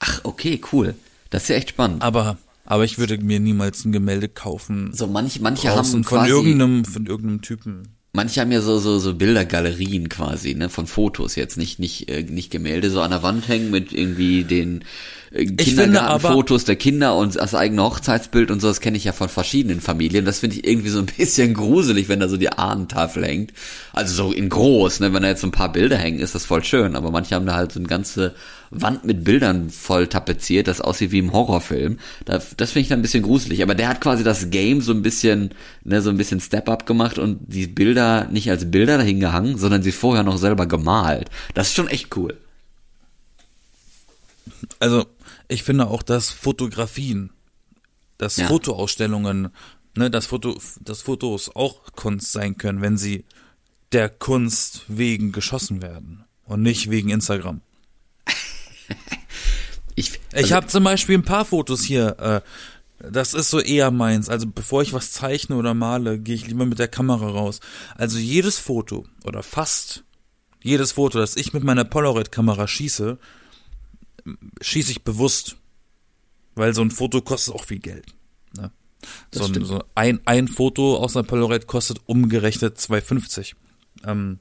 [0.00, 0.94] Ach, okay, cool.
[1.30, 2.02] Das ist ja echt spannend.
[2.02, 4.92] Aber, aber ich würde mir niemals ein Gemälde kaufen.
[4.92, 7.95] So manche, manche haben von quasi, irgendeinem, von irgendeinem Typen.
[8.16, 12.22] Manche haben ja so so so Bildergalerien quasi, ne, von Fotos jetzt nicht nicht äh,
[12.22, 14.84] nicht Gemälde so an der Wand hängen mit irgendwie den
[15.30, 18.68] äh, Kindergartenfotos der Kinder und das eigene Hochzeitsbild und so.
[18.68, 20.24] Das kenne ich ja von verschiedenen Familien.
[20.24, 23.52] Das finde ich irgendwie so ein bisschen gruselig, wenn da so die Ahnentafel hängt.
[23.92, 26.46] Also so in groß, ne, wenn da jetzt so ein paar Bilder hängen, ist das
[26.46, 26.96] voll schön.
[26.96, 28.34] Aber manche haben da halt so eine ganze
[28.82, 31.98] Wand mit Bildern voll tapeziert, das aussieht wie im Horrorfilm.
[32.24, 33.62] Da, das finde ich dann ein bisschen gruselig.
[33.62, 35.50] Aber der hat quasi das Game so ein bisschen,
[35.84, 39.82] ne, so ein bisschen Step-up gemacht und die Bilder nicht als Bilder dahin gehangen, sondern
[39.82, 41.30] sie vorher noch selber gemalt.
[41.54, 42.36] Das ist schon echt cool.
[44.78, 45.06] Also,
[45.48, 47.30] ich finde auch, dass Fotografien,
[48.18, 48.46] dass Ja.
[48.46, 49.48] Fotoausstellungen,
[49.96, 53.24] ne, dass Foto, dass Fotos auch Kunst sein können, wenn sie
[53.92, 57.60] der Kunst wegen geschossen werden und nicht wegen Instagram.
[59.98, 62.18] Ich, Ich also- habe zum Beispiel ein paar Fotos hier.
[62.18, 62.40] Äh,
[63.10, 64.28] das ist so eher meins.
[64.28, 67.60] Also bevor ich was zeichne oder male, gehe ich lieber mit der Kamera raus.
[67.94, 70.04] Also jedes Foto oder fast
[70.62, 73.18] jedes Foto, das ich mit meiner Polaroid-Kamera schieße,
[74.60, 75.56] schieße ich bewusst,
[76.56, 78.14] weil so ein Foto kostet auch viel Geld.
[78.56, 78.72] Ne?
[79.32, 83.54] So, ein, so ein, ein Foto aus einer Polaroid kostet umgerechnet 2,50.
[84.04, 84.40] Ähm,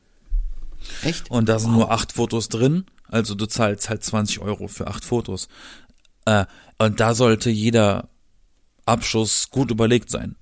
[1.03, 1.29] echt?
[1.29, 2.85] und da sind nur acht Fotos drin.
[3.07, 5.47] Also du zahlst halt 20 Euro für acht Fotos.
[6.25, 6.45] Äh,
[6.77, 8.09] und da sollte jeder
[8.85, 10.35] Abschuss gut überlegt sein.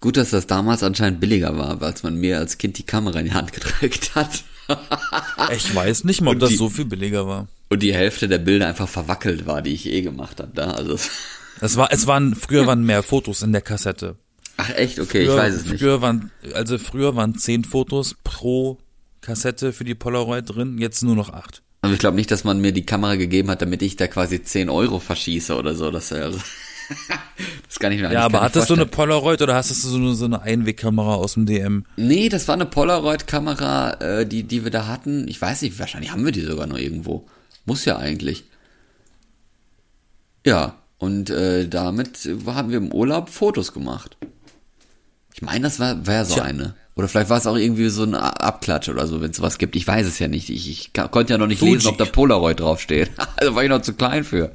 [0.00, 3.26] Gut, dass das damals anscheinend billiger war, als man mir als Kind die Kamera in
[3.26, 4.44] die Hand gedrückt hat.
[5.54, 7.46] Ich weiß nicht mal, ob das die- so viel billiger war.
[7.68, 10.50] Und die Hälfte der Bilder einfach verwackelt war, die ich eh gemacht habe.
[10.54, 10.72] Da.
[10.72, 10.98] Also,
[11.60, 14.16] Es war, es waren, früher waren mehr Fotos in der Kassette.
[14.56, 15.78] ach echt, okay, früher, ich weiß es nicht.
[15.80, 18.78] Früher waren, also früher waren zehn Fotos pro
[19.20, 21.62] Kassette für die Polaroid drin, jetzt nur noch acht.
[21.86, 24.42] Aber ich glaube nicht, dass man mir die Kamera gegeben hat, damit ich da quasi
[24.42, 25.90] 10 Euro verschieße oder so.
[25.90, 26.38] Das, äh, also,
[27.66, 28.86] das kann ich mir Ja, aber hattest du eine.
[28.86, 31.84] Polaroid oder hast du so eine, so eine Einwegkamera aus dem DM?
[31.96, 35.28] Nee, das war eine Polaroid-Kamera, äh, die, die wir da hatten.
[35.28, 37.26] Ich weiß nicht, wahrscheinlich haben wir die sogar noch irgendwo.
[37.64, 38.44] Muss ja eigentlich.
[40.44, 44.16] Ja, und äh, damit haben wir im Urlaub Fotos gemacht.
[45.36, 46.44] Ich meine, das war, war ja so Tja.
[46.44, 46.74] eine.
[46.94, 49.76] Oder vielleicht war es auch irgendwie so ein Abklatsch oder so, wenn es was gibt.
[49.76, 50.48] Ich weiß es ja nicht.
[50.48, 51.74] Ich, ich konnte ja noch nicht Fuji.
[51.74, 53.10] lesen, ob da Polaroid draufsteht.
[53.36, 54.50] Also war ich noch zu klein für.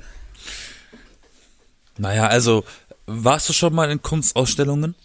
[1.99, 2.63] Naja, also,
[3.05, 4.95] warst du schon mal in Kunstausstellungen?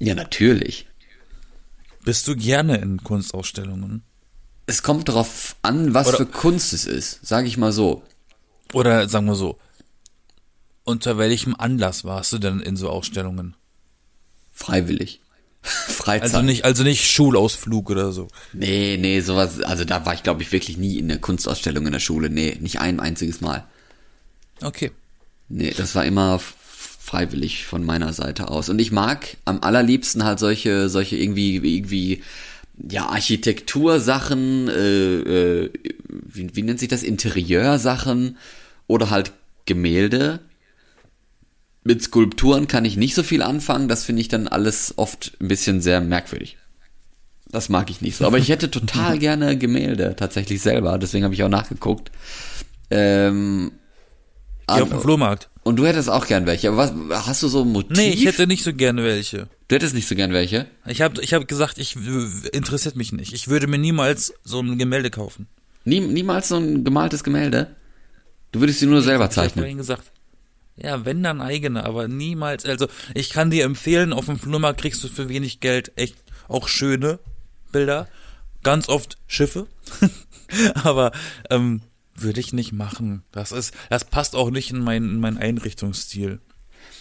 [0.00, 0.86] Ja, natürlich.
[2.04, 4.02] Bist du gerne in Kunstausstellungen?
[4.66, 8.02] Es kommt darauf an, was Oder- für Kunst es ist, sage ich mal so.
[8.74, 9.58] Oder sagen wir so,
[10.84, 13.56] unter welchem Anlass warst du denn in so Ausstellungen?
[14.50, 15.21] Freiwillig.
[15.62, 16.22] Freizeit.
[16.34, 18.28] Also nicht, also nicht Schulausflug oder so.
[18.52, 21.92] Nee, nee, sowas, also da war ich glaube ich wirklich nie in der Kunstausstellung in
[21.92, 22.30] der Schule.
[22.30, 23.64] Nee, nicht ein einziges Mal.
[24.60, 24.90] Okay.
[25.48, 28.68] Nee, das war immer freiwillig von meiner Seite aus.
[28.68, 32.22] Und ich mag am allerliebsten halt solche, solche irgendwie, irgendwie,
[32.90, 35.70] ja, Architektursachen, äh, äh,
[36.08, 37.02] wie, wie nennt sich das?
[37.02, 38.38] Interieursachen
[38.86, 39.32] oder halt
[39.66, 40.40] Gemälde.
[41.84, 45.48] Mit Skulpturen kann ich nicht so viel anfangen, das finde ich dann alles oft ein
[45.48, 46.56] bisschen sehr merkwürdig.
[47.50, 48.24] Das mag ich nicht so.
[48.26, 52.10] Aber ich hätte total gerne Gemälde, tatsächlich selber, deswegen habe ich auch nachgeguckt.
[52.90, 53.72] Ähm,
[54.68, 55.48] Geh auf den Flohmarkt.
[55.64, 56.68] und du hättest auch gern welche.
[56.68, 57.96] Aber was, hast du so ein Motiv?
[57.96, 59.48] Nee, ich hätte nicht so gerne welche.
[59.68, 60.66] du hättest nicht so gern welche?
[60.86, 61.96] Ich habe ich hab gesagt, ich
[62.52, 63.32] interessiert mich nicht.
[63.32, 65.48] Ich würde mir niemals so ein Gemälde kaufen.
[65.84, 67.74] Nie, niemals so ein gemaltes Gemälde?
[68.52, 69.62] Du würdest sie nur selber Ich habe zeichnen.
[69.64, 70.12] vorhin gesagt.
[70.76, 72.64] Ja, wenn dann eigene, aber niemals.
[72.64, 76.16] Also ich kann dir empfehlen, auf dem Flohmarkt kriegst du für wenig Geld echt
[76.48, 77.18] auch schöne
[77.72, 78.08] Bilder.
[78.62, 79.66] Ganz oft Schiffe.
[80.74, 81.12] aber
[81.50, 81.82] ähm,
[82.14, 83.22] würde ich nicht machen.
[83.32, 86.40] Das ist, das passt auch nicht in meinen in meinen Einrichtungsstil.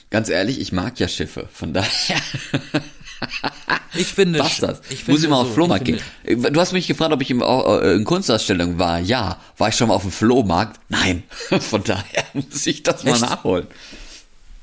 [0.10, 1.48] Ganz ehrlich, ich mag ja Schiffe.
[1.54, 2.22] Von daher
[3.94, 4.82] Ich finde, passt das.
[4.90, 6.00] Ich Muss finde ich mal auf so, den Flohmarkt gehen.
[6.26, 9.00] Du hast mich gefragt, ob ich in, äh, in Kunstausstellung war.
[9.00, 9.38] Ja.
[9.58, 10.80] War ich schon mal auf dem Flohmarkt?
[10.90, 11.24] Nein.
[11.60, 13.22] Von daher muss ich das mal Echt?
[13.22, 13.68] nachholen.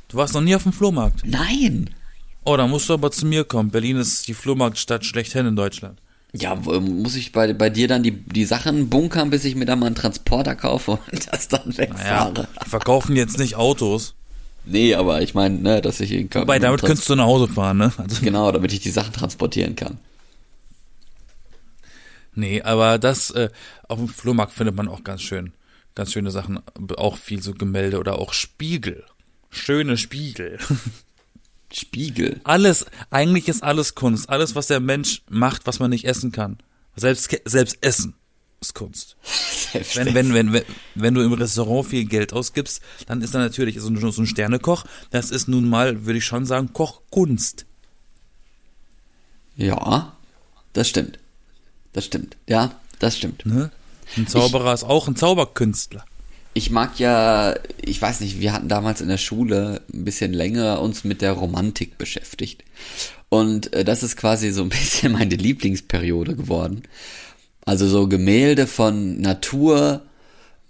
[0.09, 1.21] Du warst noch nie auf dem Flohmarkt.
[1.25, 1.90] Nein.
[2.44, 3.71] Oh, da musst du aber zu mir kommen.
[3.71, 6.01] Berlin ist die Flohmarktstadt schlechthin in Deutschland.
[6.33, 9.79] Ja, muss ich bei, bei dir dann die, die Sachen bunkern, bis ich mir dann
[9.79, 12.49] mal einen Transporter kaufe und das dann Naja, wegfahre?
[12.64, 14.14] die verkaufen jetzt nicht Autos.
[14.71, 17.79] Nee, aber ich meine, ne, dass ich ihn Wobei, damit könntest du nach Hause fahren,
[17.79, 17.93] ne?
[17.97, 19.99] Also, Genau, damit ich die Sachen transportieren kann.
[22.35, 23.49] nee, aber das, äh,
[23.89, 25.53] auf dem Flohmarkt findet man auch ganz schön,
[25.95, 26.61] ganz schöne Sachen.
[26.97, 29.05] Auch viel so Gemälde oder auch Spiegel.
[29.51, 30.59] Schöne Spiegel.
[31.73, 32.41] Spiegel.
[32.45, 34.29] Alles, eigentlich ist alles Kunst.
[34.29, 36.59] Alles, was der Mensch macht, was man nicht essen kann.
[36.97, 38.15] Selbst, selbst Essen
[38.61, 39.17] ist Kunst.
[39.95, 40.63] Wenn, wenn, wenn, wenn,
[40.95, 44.27] wenn du im Restaurant viel Geld ausgibst, dann ist da natürlich so ein, so ein
[44.27, 44.85] Sternekoch.
[45.11, 47.67] Das ist nun mal, würde ich schon sagen, Kochkunst.
[49.57, 50.17] Ja,
[50.73, 51.19] das stimmt.
[51.93, 52.37] Das stimmt.
[52.49, 53.45] Ja, das stimmt.
[53.45, 53.71] Ne?
[54.17, 56.05] Ein Zauberer ist auch ein Zauberkünstler.
[56.55, 60.81] Ich mag ja, ich weiß nicht, wir hatten damals in der Schule ein bisschen länger
[60.81, 62.65] uns mit der Romantik beschäftigt.
[63.29, 66.83] Und äh, das ist quasi so ein bisschen meine Lieblingsperiode geworden.
[67.69, 70.01] Also so Gemälde von Natur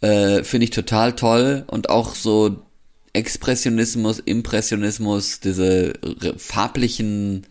[0.01, 2.65] äh, finde ich total toll und auch so
[3.13, 5.93] Expressionismus, Impressionismus, diese
[6.37, 7.47] farblichen,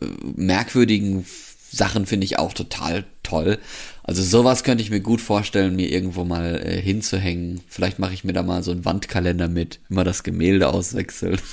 [0.00, 1.24] äh, merkwürdigen
[1.70, 3.60] Sachen finde ich auch total toll.
[4.02, 7.60] Also sowas könnte ich mir gut vorstellen, mir irgendwo mal äh, hinzuhängen.
[7.68, 11.40] Vielleicht mache ich mir da mal so einen Wandkalender mit, immer das Gemälde auswechselt.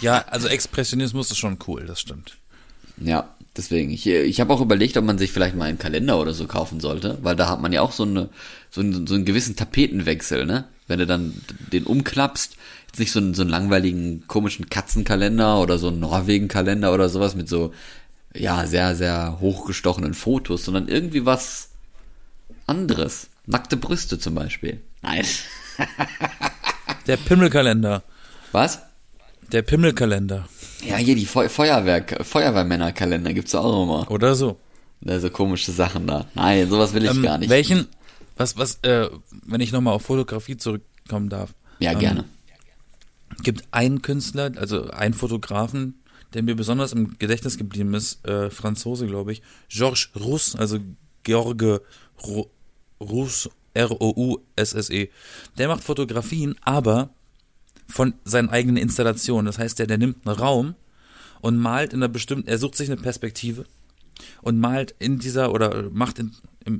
[0.00, 2.36] Ja, also Expressionismus ist schon cool, das stimmt.
[2.96, 3.90] Ja, deswegen.
[3.90, 6.80] Ich, ich habe auch überlegt, ob man sich vielleicht mal einen Kalender oder so kaufen
[6.80, 8.28] sollte, weil da hat man ja auch so, eine,
[8.70, 10.64] so, einen, so einen gewissen Tapetenwechsel, ne?
[10.88, 11.40] Wenn du dann
[11.72, 12.56] den umklappst,
[12.88, 17.34] jetzt nicht so einen, so einen langweiligen, komischen Katzenkalender oder so einen Norwegen-Kalender oder sowas
[17.34, 17.72] mit so,
[18.34, 21.70] ja, sehr, sehr hochgestochenen Fotos, sondern irgendwie was
[22.66, 23.28] anderes.
[23.46, 24.80] Nackte Brüste zum Beispiel.
[25.02, 25.24] Nein.
[27.06, 28.02] Der Pimmelkalender.
[28.52, 28.80] Was?
[29.50, 30.48] Der Pimmelkalender.
[30.82, 34.10] Ja, hier die Feu Feuerwerk, Feuerwehrmännerkalender gibt's auch immer.
[34.10, 34.58] Oder so.
[35.00, 36.26] Ne, so komische Sachen da.
[36.34, 37.50] Nein, sowas will ich Ähm, gar nicht.
[37.50, 37.88] Welchen,
[38.36, 39.08] was, was, äh,
[39.46, 41.54] wenn ich nochmal auf Fotografie zurückkommen darf.
[41.80, 42.24] Ja, ähm, gerne.
[43.42, 46.02] gibt einen Künstler, also einen Fotografen,
[46.34, 50.78] der mir besonders im Gedächtnis geblieben ist, äh, Franzose, glaube ich, Georges Rousse, also
[51.24, 51.80] George
[53.00, 55.08] Rousse, R-O-U-S-S-E.
[55.58, 57.10] Der macht Fotografien, aber
[57.92, 59.46] von seinen eigenen Installationen.
[59.46, 60.74] Das heißt, der, der nimmt einen Raum
[61.40, 63.66] und malt in einer bestimmten, er sucht sich eine Perspektive
[64.40, 66.32] und malt in dieser oder macht in,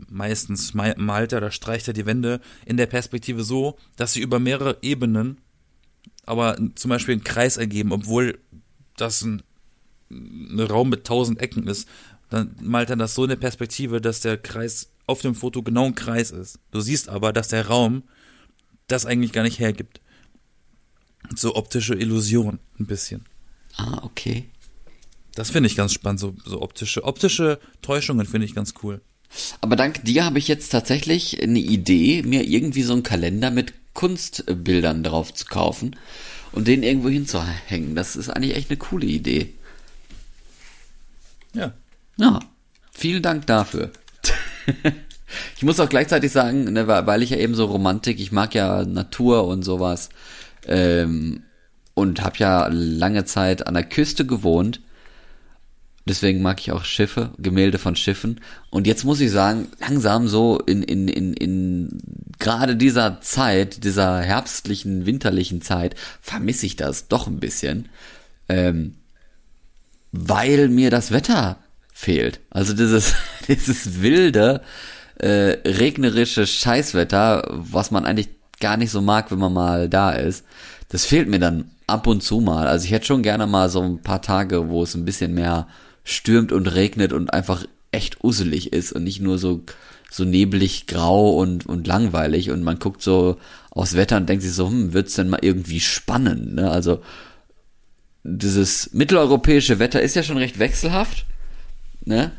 [0.08, 4.38] meistens malt er oder streicht er die Wände in der Perspektive so, dass sie über
[4.38, 5.38] mehrere Ebenen
[6.24, 8.38] aber zum Beispiel einen Kreis ergeben, obwohl
[8.96, 9.42] das ein,
[10.10, 11.88] ein Raum mit tausend Ecken ist,
[12.30, 15.84] dann malt er das so in der Perspektive, dass der Kreis auf dem Foto genau
[15.86, 16.58] ein Kreis ist.
[16.70, 18.04] Du siehst aber, dass der Raum
[18.86, 20.00] das eigentlich gar nicht hergibt.
[21.34, 23.24] So optische Illusion, ein bisschen.
[23.76, 24.44] Ah, okay.
[25.34, 29.00] Das finde ich ganz spannend, so, so optische, optische Täuschungen finde ich ganz cool.
[29.60, 33.72] Aber dank dir habe ich jetzt tatsächlich eine Idee, mir irgendwie so einen Kalender mit
[33.94, 35.96] Kunstbildern drauf zu kaufen
[36.52, 37.94] und den irgendwo hinzuhängen.
[37.94, 39.54] Das ist eigentlich echt eine coole Idee.
[41.54, 41.72] Ja.
[42.16, 42.40] Ja.
[42.92, 43.90] Vielen Dank dafür.
[45.56, 48.84] ich muss auch gleichzeitig sagen, ne, weil ich ja eben so Romantik, ich mag ja
[48.84, 50.10] Natur und sowas
[50.66, 51.42] ähm,
[51.94, 54.80] und habe ja lange Zeit an der Küste gewohnt
[56.04, 58.40] Deswegen mag ich auch Schiffe, Gemälde von Schiffen.
[58.70, 61.98] Und jetzt muss ich sagen, langsam so in, in, in, in
[62.40, 67.88] gerade dieser Zeit, dieser herbstlichen, winterlichen Zeit, vermisse ich das doch ein bisschen.
[68.48, 68.96] Ähm,
[70.10, 71.58] weil mir das Wetter
[71.92, 72.40] fehlt.
[72.50, 73.14] Also dieses,
[73.48, 74.62] dieses wilde,
[75.18, 78.30] äh, regnerische Scheißwetter, was man eigentlich
[78.62, 80.46] gar nicht so mag, wenn man mal da ist.
[80.88, 82.66] Das fehlt mir dann ab und zu mal.
[82.66, 85.66] Also ich hätte schon gerne mal so ein paar Tage, wo es ein bisschen mehr
[86.04, 89.62] stürmt und regnet und einfach echt uselig ist und nicht nur so
[90.10, 93.38] so neblig grau und und langweilig und man guckt so
[93.70, 96.70] aufs Wetter und denkt sich so, hm, wird's denn mal irgendwie spannend, ne?
[96.70, 97.02] Also
[98.24, 101.26] dieses mitteleuropäische Wetter ist ja schon recht wechselhaft,
[102.04, 102.32] ne?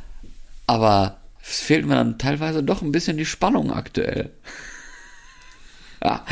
[0.68, 4.32] Aber es fehlt mir dann teilweise doch ein bisschen die Spannung aktuell.
[6.04, 6.26] Ja.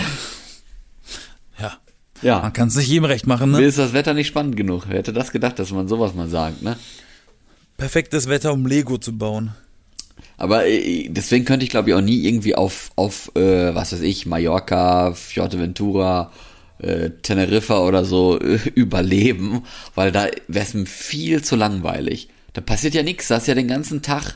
[2.22, 2.40] Ja.
[2.40, 3.58] Man kann es nicht jedem recht machen, ne?
[3.58, 4.86] Mir ist das Wetter nicht spannend genug.
[4.88, 6.78] Wer hätte das gedacht, dass man sowas mal sagt, ne?
[7.82, 9.56] perfektes Wetter, um Lego zu bauen.
[10.38, 14.02] Aber äh, deswegen könnte ich glaube ich auch nie irgendwie auf, auf äh, was weiß
[14.02, 16.32] ich, Mallorca, Fuerteventura,
[16.78, 19.64] äh, Teneriffa oder so äh, überleben,
[19.96, 22.30] weil da wäre es mir viel zu langweilig.
[22.54, 24.36] Da passiert ja nichts, da ist ja den ganzen Tag,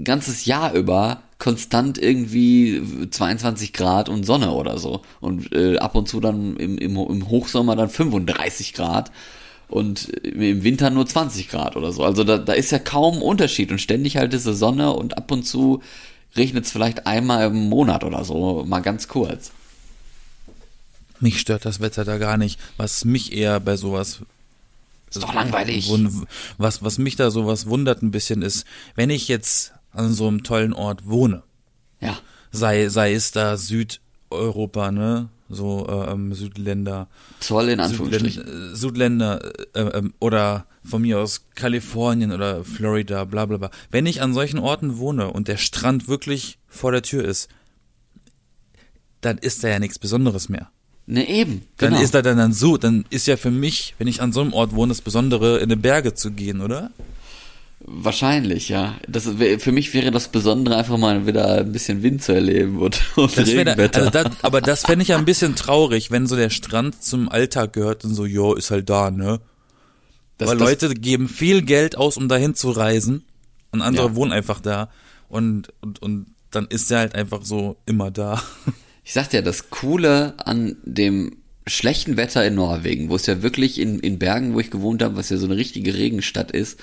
[0.00, 5.02] ein ganzes Jahr über konstant irgendwie 22 Grad und Sonne oder so.
[5.20, 9.10] Und äh, ab und zu dann im, im, im Hochsommer dann 35 Grad
[9.66, 12.04] und im Winter nur 20 Grad oder so.
[12.04, 15.42] Also da, da ist ja kaum Unterschied und ständig halt diese Sonne und ab und
[15.42, 15.82] zu
[16.36, 19.50] regnet es vielleicht einmal im Monat oder so, mal ganz kurz.
[21.18, 22.60] Mich stört das Wetter da gar nicht.
[22.76, 24.20] Was mich eher bei sowas
[25.10, 25.90] ist doch langweilig.
[26.56, 30.42] Was, was mich da sowas wundert ein bisschen ist, wenn ich jetzt an so einem
[30.42, 31.42] tollen Ort wohne.
[32.00, 32.18] Ja.
[32.50, 35.28] Sei, sei es da Südeuropa, ne?
[35.52, 37.08] so äh, ähm, Südländer.
[37.40, 38.74] Zoll in Anführungsstrichen.
[38.74, 43.70] Südländer äh, äh, oder von mir aus Kalifornien oder Florida, bla bla bla.
[43.90, 47.48] Wenn ich an solchen Orten wohne und der Strand wirklich vor der Tür ist,
[49.20, 50.70] dann ist da ja nichts Besonderes mehr.
[51.06, 51.62] Ne, eben.
[51.76, 51.92] Genau.
[51.92, 54.40] Dann ist da dann, dann so, dann ist ja für mich, wenn ich an so
[54.40, 56.90] einem Ort wohne, das Besondere, in die Berge zu gehen, oder?
[57.84, 58.96] Wahrscheinlich, ja.
[59.08, 63.00] Das, für mich wäre das Besondere einfach mal wieder ein bisschen Wind zu erleben und,
[63.16, 64.00] und das Regenwetter.
[64.00, 67.28] Also das, aber das fände ich ja ein bisschen traurig, wenn so der Strand zum
[67.28, 69.40] Alltag gehört und so, jo, ist halt da, ne?
[70.38, 73.24] Das, Weil das, Leute geben viel Geld aus, um dahin zu reisen
[73.72, 74.14] und andere ja.
[74.14, 74.88] wohnen einfach da
[75.28, 78.42] und, und, und dann ist er halt einfach so immer da.
[79.04, 83.80] Ich sagte ja, das Coole an dem schlechten Wetter in Norwegen, wo es ja wirklich
[83.80, 86.78] in, in Bergen, wo ich gewohnt habe, was ja so eine richtige Regenstadt ist,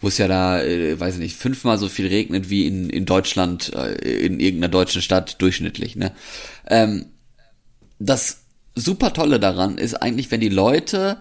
[0.00, 3.06] wo es ja da, äh, weiß ich nicht, fünfmal so viel regnet wie in, in
[3.06, 6.12] Deutschland, äh, in irgendeiner deutschen Stadt durchschnittlich, ne?
[6.68, 7.06] Ähm,
[7.98, 11.18] das super Tolle daran ist eigentlich, wenn die Leute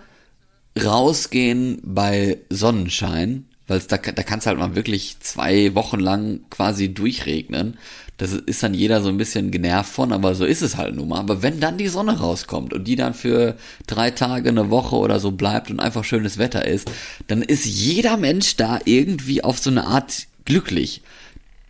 [0.81, 6.93] rausgehen bei Sonnenschein, weil da, da kann es halt mal wirklich zwei Wochen lang quasi
[6.93, 7.77] durchregnen
[8.19, 11.07] das ist dann jeder so ein bisschen genervt von, aber so ist es halt nun
[11.07, 11.19] mal.
[11.19, 13.55] Aber wenn dann die Sonne rauskommt und die dann für
[13.87, 16.91] drei Tage, eine Woche oder so bleibt und einfach schönes Wetter ist,
[17.27, 21.01] dann ist jeder Mensch da irgendwie auf so eine Art glücklich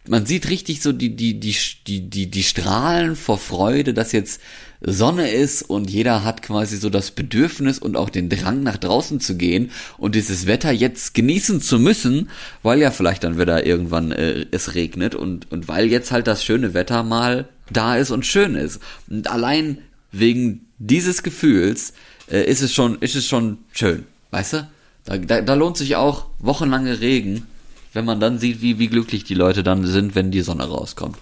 [0.10, 4.42] man sieht richtig so die, die, die, die, die, die Strahlen vor Freude, dass jetzt
[4.82, 9.20] Sonne ist und jeder hat quasi so das Bedürfnis und auch den Drang nach draußen
[9.20, 12.30] zu gehen und dieses Wetter jetzt genießen zu müssen,
[12.64, 16.44] weil ja vielleicht dann wieder irgendwann äh, es regnet und, und weil jetzt halt das
[16.44, 18.80] schöne Wetter mal da ist und schön ist.
[19.10, 19.80] Und allein
[20.12, 21.94] wegen dieses Gefühls
[22.32, 24.70] äh, ist es schon, ist es schon schön, weißt du?
[25.06, 27.46] Da, da, da lohnt sich auch wochenlange Regen
[27.94, 31.18] wenn man dann sieht, wie, wie glücklich die Leute dann sind, wenn die Sonne rauskommt.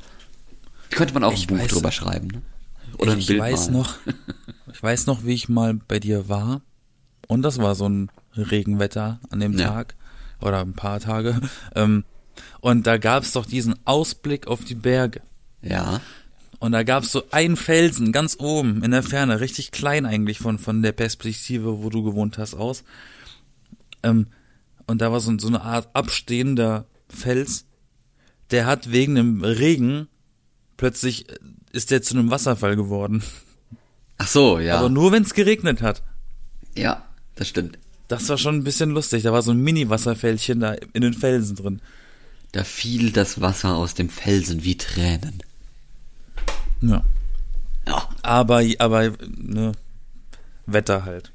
[0.90, 2.42] Könnte man auch ich ein Buch weiß, drüber schreiben, ne?
[2.98, 3.74] Oder ein ich Bild weiß malen.
[3.82, 3.96] noch,
[4.74, 6.62] ich weiß noch, wie ich mal bei dir war.
[7.28, 9.68] Und das war so ein Regenwetter an dem Ja.
[9.68, 9.96] Tag
[10.42, 11.40] oder ein paar Tage.
[11.76, 12.04] Ähm,
[12.62, 15.22] und da gab's doch diesen Ausblick auf die Berge.
[15.62, 16.02] Ja.
[16.60, 20.58] Und da gab's so einen Felsen ganz oben in der Ferne, richtig klein eigentlich von,
[20.58, 22.84] von der Perspektive, wo du gewohnt hast, aus.
[24.04, 24.28] Ähm,
[24.88, 27.66] und da war so, so eine Art abstehender Fels.
[28.52, 30.08] Der hat wegen dem Regen
[30.78, 31.36] plötzlich, äh,
[31.78, 33.24] ist der zu einem Wasserfall geworden.
[34.18, 34.80] Ach so, ja.
[34.80, 36.02] Aber nur wenn's geregnet hat.
[36.76, 37.04] ja,
[37.36, 37.78] das stimmt.
[38.08, 39.24] Das war schon ein bisschen lustig.
[39.24, 41.82] Da war so ein Mini-Wasserfällchen da in den Felsen drin.
[42.54, 45.44] Da fiel das Wasser aus dem Felsen wie Tränen.
[46.82, 47.04] Ja.
[47.86, 49.74] Ja, Aber, aber, ne,
[50.66, 51.32] Wetter halt.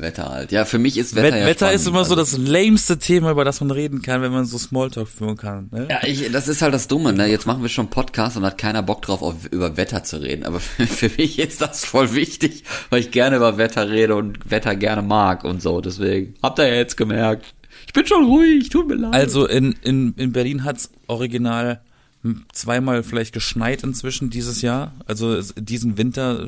[0.00, 0.52] Wetter halt.
[0.52, 3.30] Ja, für mich ist Wetter, Wetter ja Wetter ist immer so Also- das lameste Thema,
[3.30, 5.68] über das man reden kann, wenn man so Smalltalk führen kann.
[5.70, 5.88] Ne?
[5.90, 7.26] Ja, ich, das ist halt das Dumme, ne?
[7.26, 10.44] Jetzt machen wir schon Podcast und hat keiner Bock drauf, auf, über Wetter zu reden.
[10.44, 14.50] Aber für, für mich ist das voll wichtig, weil ich gerne über Wetter rede und
[14.50, 15.80] Wetter gerne mag und so.
[15.80, 17.54] Deswegen habt ihr ja jetzt gemerkt.
[17.86, 19.12] Ich bin schon ruhig, tut mir leid.
[19.14, 21.80] Also in, in, in Berlin hat's original
[22.22, 24.92] hm, zweimal vielleicht geschneit inzwischen dieses Jahr.
[25.06, 26.46] Also es- diesen Winter,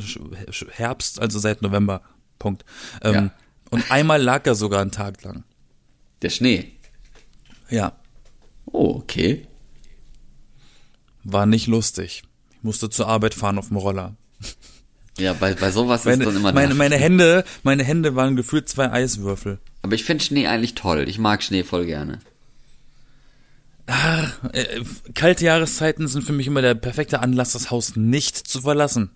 [0.70, 2.03] Herbst, also seit November.
[2.39, 2.64] Punkt.
[3.03, 3.30] Ähm, Ja.
[3.70, 5.43] Und einmal lag er sogar einen Tag lang.
[6.22, 6.72] Der Schnee.
[7.70, 7.93] Ja.
[8.66, 9.47] Oh, okay.
[11.24, 12.22] War nicht lustig.
[12.53, 14.14] Ich musste zur Arbeit fahren auf dem Roller.
[15.18, 18.68] Ja, bei, bei sowas ist Meine, dann immer meine, meine Hände, meine Hände waren gefühlt
[18.68, 19.59] zwei Eiswürfel.
[19.82, 21.09] Aber ich finde Schnee eigentlich toll.
[21.09, 22.20] Ich mag Schnee voll gerne.
[23.87, 24.82] Äh,
[25.14, 29.11] kalte Jahreszeiten sind für mich immer der perfekte Anlass, das Haus nicht zu verlassen.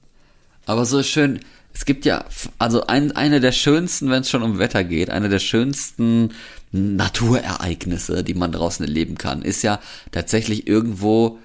[0.67, 1.41] Aber so schön,
[1.79, 2.25] es gibt ja,
[2.59, 6.31] also ein, eine der schönsten, wenn es schon um Wetter geht, eine der schönsten
[6.73, 9.79] Naturereignisse, die man draußen erleben kann, ist ja
[10.11, 11.39] tatsächlich irgendwo,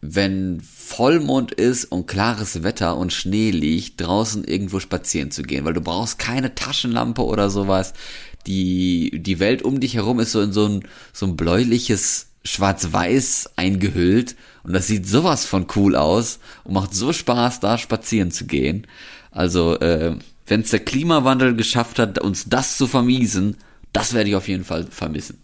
[0.00, 5.74] wenn Vollmond ist und klares Wetter und Schnee liegt, draußen irgendwo spazieren zu gehen, weil
[5.74, 7.92] du brauchst keine Taschenlampe oder sowas.
[8.46, 13.50] Die, die Welt um dich herum ist so in so ein, so ein bläuliches Schwarz-Weiß
[13.56, 18.46] eingehüllt und das sieht sowas von cool aus und macht so Spaß, da spazieren zu
[18.46, 18.86] gehen.
[19.32, 20.16] Also, äh,
[20.46, 23.56] wenn es der Klimawandel geschafft hat, uns das zu vermiesen,
[23.92, 25.38] das werde ich auf jeden Fall vermissen.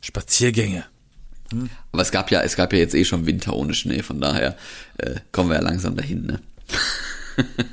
[0.00, 0.84] Spaziergänge.
[1.92, 4.56] Aber es gab ja, es gab ja jetzt eh schon Winter ohne Schnee, von daher
[4.98, 6.40] äh, kommen wir ja langsam dahin, ne?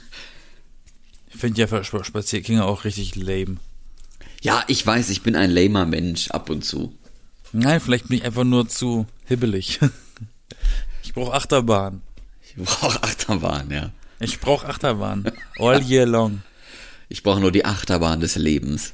[1.33, 3.57] Ich finde ja Sp- Spaziergänge auch richtig lame.
[4.41, 6.95] Ja, ich weiß, ich bin ein lamer Mensch ab und zu.
[7.51, 9.79] Nein, vielleicht bin ich einfach nur zu hibbelig.
[11.03, 12.01] Ich brauche Achterbahn.
[12.57, 13.91] Ich brauche Achterbahn, ja.
[14.19, 15.31] Ich brauche Achterbahn.
[15.59, 16.41] All year long.
[17.09, 18.93] Ich brauche nur die Achterbahn des Lebens.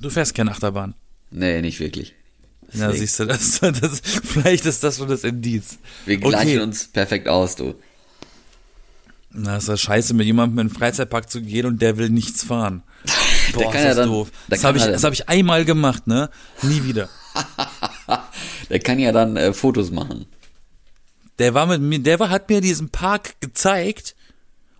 [0.00, 0.94] Du fährst keine Achterbahn.
[1.30, 2.14] Nee, nicht wirklich.
[2.72, 2.98] Ja, Deswegen.
[3.00, 5.78] siehst du, das, das, vielleicht ist das schon das Indiz.
[6.06, 7.74] Wir gleichen uns perfekt aus, du.
[9.30, 12.44] Na, ist das scheiße, mit jemandem in den Freizeitpark zu gehen und der will nichts
[12.44, 12.82] fahren.
[13.52, 14.30] Boah, kann ist ja das dann- doof.
[14.30, 16.30] der Das habe ich, ja- das hab ich einmal gemacht, ne?
[16.62, 17.08] Nie wieder.
[18.70, 20.24] Der kann ja dann äh, Fotos machen.
[21.38, 24.14] Der war mit mir, der war, hat mir diesen Park gezeigt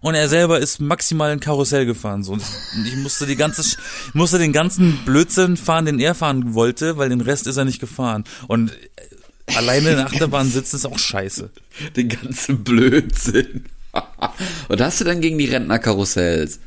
[0.00, 2.22] und er selber ist maximal ein Karussell gefahren.
[2.22, 2.32] So.
[2.32, 2.42] Und
[2.84, 3.78] ich, musste die ganze,
[4.12, 7.80] musste den ganzen Blödsinn fahren, den er fahren wollte, weil den Rest ist er nicht
[7.80, 8.24] gefahren.
[8.46, 11.50] Und äh, alleine in der Achterbahn sitzen ist auch scheiße.
[11.96, 13.64] Den ganzen Blödsinn.
[14.68, 16.60] Und hast du dann gegen die Rentnerkarussells?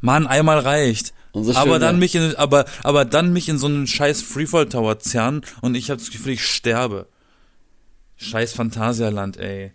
[0.00, 1.12] Mann, einmal reicht.
[1.32, 4.98] So aber dann mich in, aber, aber dann mich in so einen scheiß Freefall Tower
[4.98, 7.06] zerren und ich habe das Gefühl, ich sterbe.
[8.20, 9.72] Scheiß Phantasialand, ey.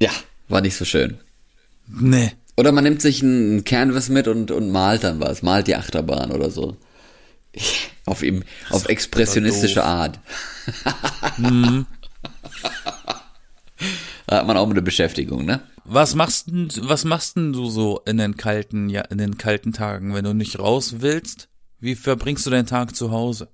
[0.00, 0.10] Ja,
[0.48, 1.18] war nicht so schön.
[1.86, 2.32] Nee.
[2.56, 6.30] Oder man nimmt sich ein Canvas mit und, und malt dann was, malt die Achterbahn
[6.30, 6.76] oder so.
[8.06, 9.82] Auf ihm, auf expressionistische.
[9.82, 10.20] Art.
[14.26, 15.60] Da hat man auch eine Beschäftigung, ne?
[15.84, 19.72] Was machst denn, was machst denn du so in den kalten, ja, in den kalten
[19.72, 21.48] Tagen, wenn du nicht raus willst?
[21.78, 23.48] Wie verbringst du deinen Tag zu Hause?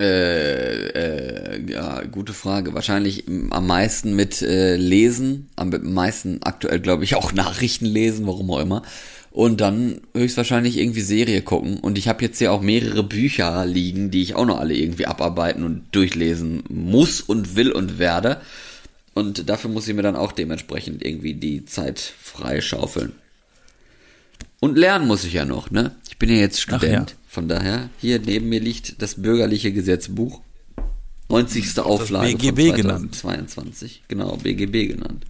[0.00, 2.74] Äh, äh, ja, gute Frage.
[2.74, 8.50] Wahrscheinlich am meisten mit äh, Lesen, am meisten aktuell glaube ich auch Nachrichten lesen, warum
[8.50, 8.82] auch immer.
[9.30, 11.78] Und dann höchstwahrscheinlich irgendwie Serie gucken.
[11.78, 15.06] Und ich habe jetzt hier auch mehrere Bücher liegen, die ich auch noch alle irgendwie
[15.06, 18.40] abarbeiten und durchlesen muss und will und werde.
[19.12, 23.12] Und dafür muss ich mir dann auch dementsprechend irgendwie die Zeit freischaufeln.
[24.64, 25.94] Und lernen muss ich ja noch, ne?
[26.08, 27.10] Ich bin ja jetzt Student.
[27.10, 27.16] ja.
[27.28, 30.40] Von daher, hier neben mir liegt das bürgerliche Gesetzbuch.
[31.28, 31.78] 90.
[31.80, 33.14] Auflage BGB von genannt.
[33.14, 34.04] 2022.
[34.08, 35.26] Genau, BGB genannt.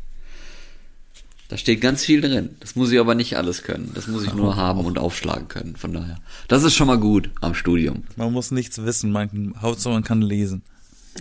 [1.48, 2.50] Da steht ganz viel drin.
[2.60, 3.90] Das muss ich aber nicht alles können.
[3.96, 5.74] Das muss ich nur haben und aufschlagen können.
[5.74, 6.20] Von daher.
[6.46, 8.04] Das ist schon mal gut am Studium.
[8.14, 10.62] Man muss nichts wissen, man, Hauptsache man kann lesen.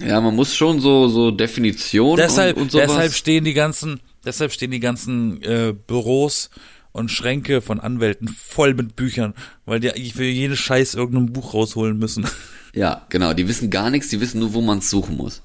[0.08, 2.90] Ja, man muss schon so, so Definitionen Deshalb, und, und sowas.
[2.90, 6.52] deshalb stehen die ganzen, deshalb stehen die ganzen äh, Büros
[6.94, 9.34] und Schränke von Anwälten voll mit Büchern,
[9.66, 12.26] weil die eigentlich für jeden Scheiß irgendein Buch rausholen müssen.
[12.76, 13.34] Ja, genau.
[13.34, 15.44] Die wissen gar nichts, die wissen nur, wo man es suchen muss.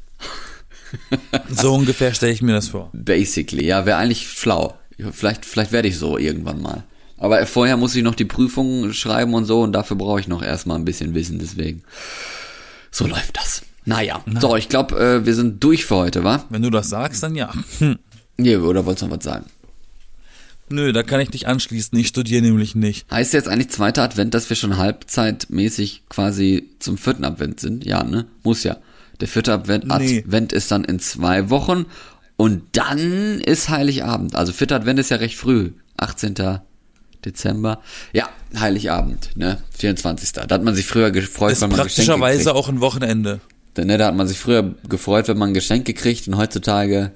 [1.51, 2.89] so ungefähr stelle ich mir das vor.
[2.95, 4.79] Basically, ja, wäre eigentlich schlau.
[5.13, 6.85] Vielleicht, vielleicht werde ich so irgendwann mal.
[7.19, 10.43] Aber vorher muss ich noch die Prüfungen schreiben und so und dafür brauche ich noch
[10.43, 11.83] erstmal ein bisschen Wissen, deswegen.
[12.91, 13.61] So läuft das.
[13.85, 14.41] Naja, Na.
[14.41, 16.47] so, ich glaube, äh, wir sind durch für heute, wa?
[16.49, 17.53] Wenn du das sagst, dann ja.
[17.79, 17.99] Hm.
[18.39, 19.45] Nee, oder wolltest du noch was sagen?
[20.71, 21.99] Nö, da kann ich dich anschließen.
[21.99, 23.11] Ich studiere nämlich nicht.
[23.11, 27.85] Heißt jetzt eigentlich zweiter Advent, dass wir schon halbzeitmäßig quasi zum vierten Advent sind?
[27.85, 28.27] Ja, ne?
[28.43, 28.77] Muss ja.
[29.21, 30.23] Der vierte Advent, nee.
[30.25, 31.87] Advent ist dann in zwei Wochen
[32.37, 34.37] und dann ist Heiligabend.
[34.37, 35.73] Also vierter Advent ist ja recht früh.
[35.97, 36.61] 18.
[37.25, 37.81] Dezember.
[38.12, 39.59] Ja, Heiligabend, ne?
[39.77, 40.33] 24.
[40.33, 42.09] Da hat man sich früher gefreut, ist wenn man Geschenke kriegt.
[42.09, 43.41] Praktischerweise auch ein Wochenende.
[43.77, 47.12] Ne, da hat man sich früher gefreut, wenn man Geschenke kriegt und heutzutage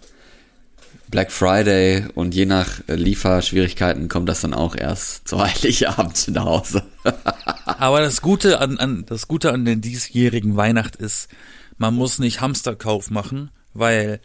[1.13, 6.45] Black Friday und je nach äh, Lieferschwierigkeiten kommt das dann auch erst zu Heiligabend nach
[6.47, 6.83] Hause.
[7.67, 11.29] Aber das Gute an, an das Gute an der diesjährigen Weihnacht ist,
[11.77, 14.21] man muss nicht Hamsterkauf machen, weil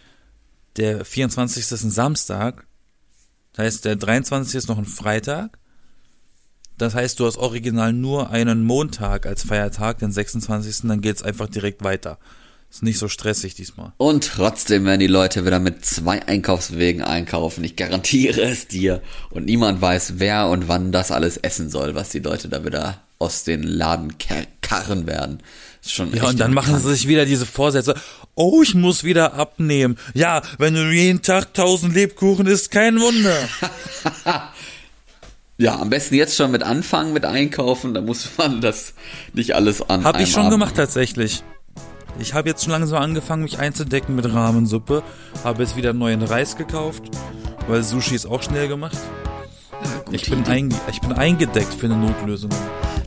[0.78, 1.72] der 24.
[1.72, 2.66] ist ein Samstag,
[3.52, 4.56] das heißt der 23.
[4.56, 5.60] ist noch ein Freitag.
[6.78, 10.88] Das heißt, du hast original nur einen Montag als Feiertag, den 26.
[10.88, 12.18] Dann geht's einfach direkt weiter.
[12.70, 13.94] Ist nicht so stressig diesmal.
[13.98, 17.64] Und trotzdem werden die Leute wieder mit zwei Einkaufswegen einkaufen.
[17.64, 19.02] Ich garantiere es dir.
[19.30, 23.02] Und niemand weiß, wer und wann das alles essen soll, was die Leute da wieder
[23.20, 24.16] aus den Laden
[24.62, 25.42] karren werden.
[25.82, 27.96] Ist schon ja, und dann machen sie sich wieder diese Vorsätze.
[28.36, 29.98] Oh, ich muss wieder abnehmen.
[30.14, 33.50] Ja, wenn du jeden Tag tausend Lebkuchen isst, kein Wunder.
[35.58, 38.94] ja, am besten jetzt schon mit anfangen mit einkaufen, da muss man das
[39.34, 40.04] nicht alles an.
[40.04, 41.44] Hab ich schon Abend gemacht tatsächlich.
[42.20, 45.04] Ich habe jetzt schon langsam angefangen, mich einzudecken mit Rahmensuppe.
[45.44, 47.04] Habe jetzt wieder neuen Reis gekauft,
[47.68, 48.98] weil Sushi ist auch schnell gemacht.
[49.72, 50.44] Ja, ich, bin
[50.92, 52.50] ich bin eingedeckt für eine Notlösung.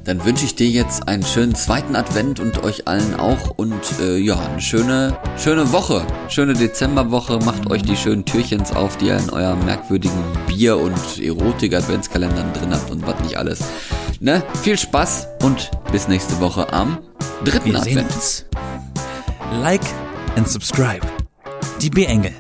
[0.05, 4.17] Dann wünsche ich dir jetzt einen schönen zweiten Advent und euch allen auch und äh,
[4.17, 7.39] ja, eine schöne, schöne Woche, schöne Dezemberwoche.
[7.45, 12.73] Macht euch die schönen Türchens auf, die ihr in eurem merkwürdigen Bier- und Erotik-Adventskalendern drin
[12.73, 13.61] habt und was nicht alles.
[14.21, 14.43] Ne?
[14.63, 16.99] Viel Spaß und bis nächste Woche am
[17.45, 18.15] dritten Wir Advent.
[18.15, 18.50] Uns.
[19.53, 19.83] Like
[20.37, 21.05] and subscribe.
[21.81, 22.33] Die B-Engel.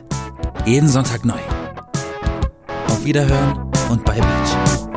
[0.64, 1.40] Jeden Sonntag neu.
[2.86, 4.89] Auf Wiederhören und bye Beach.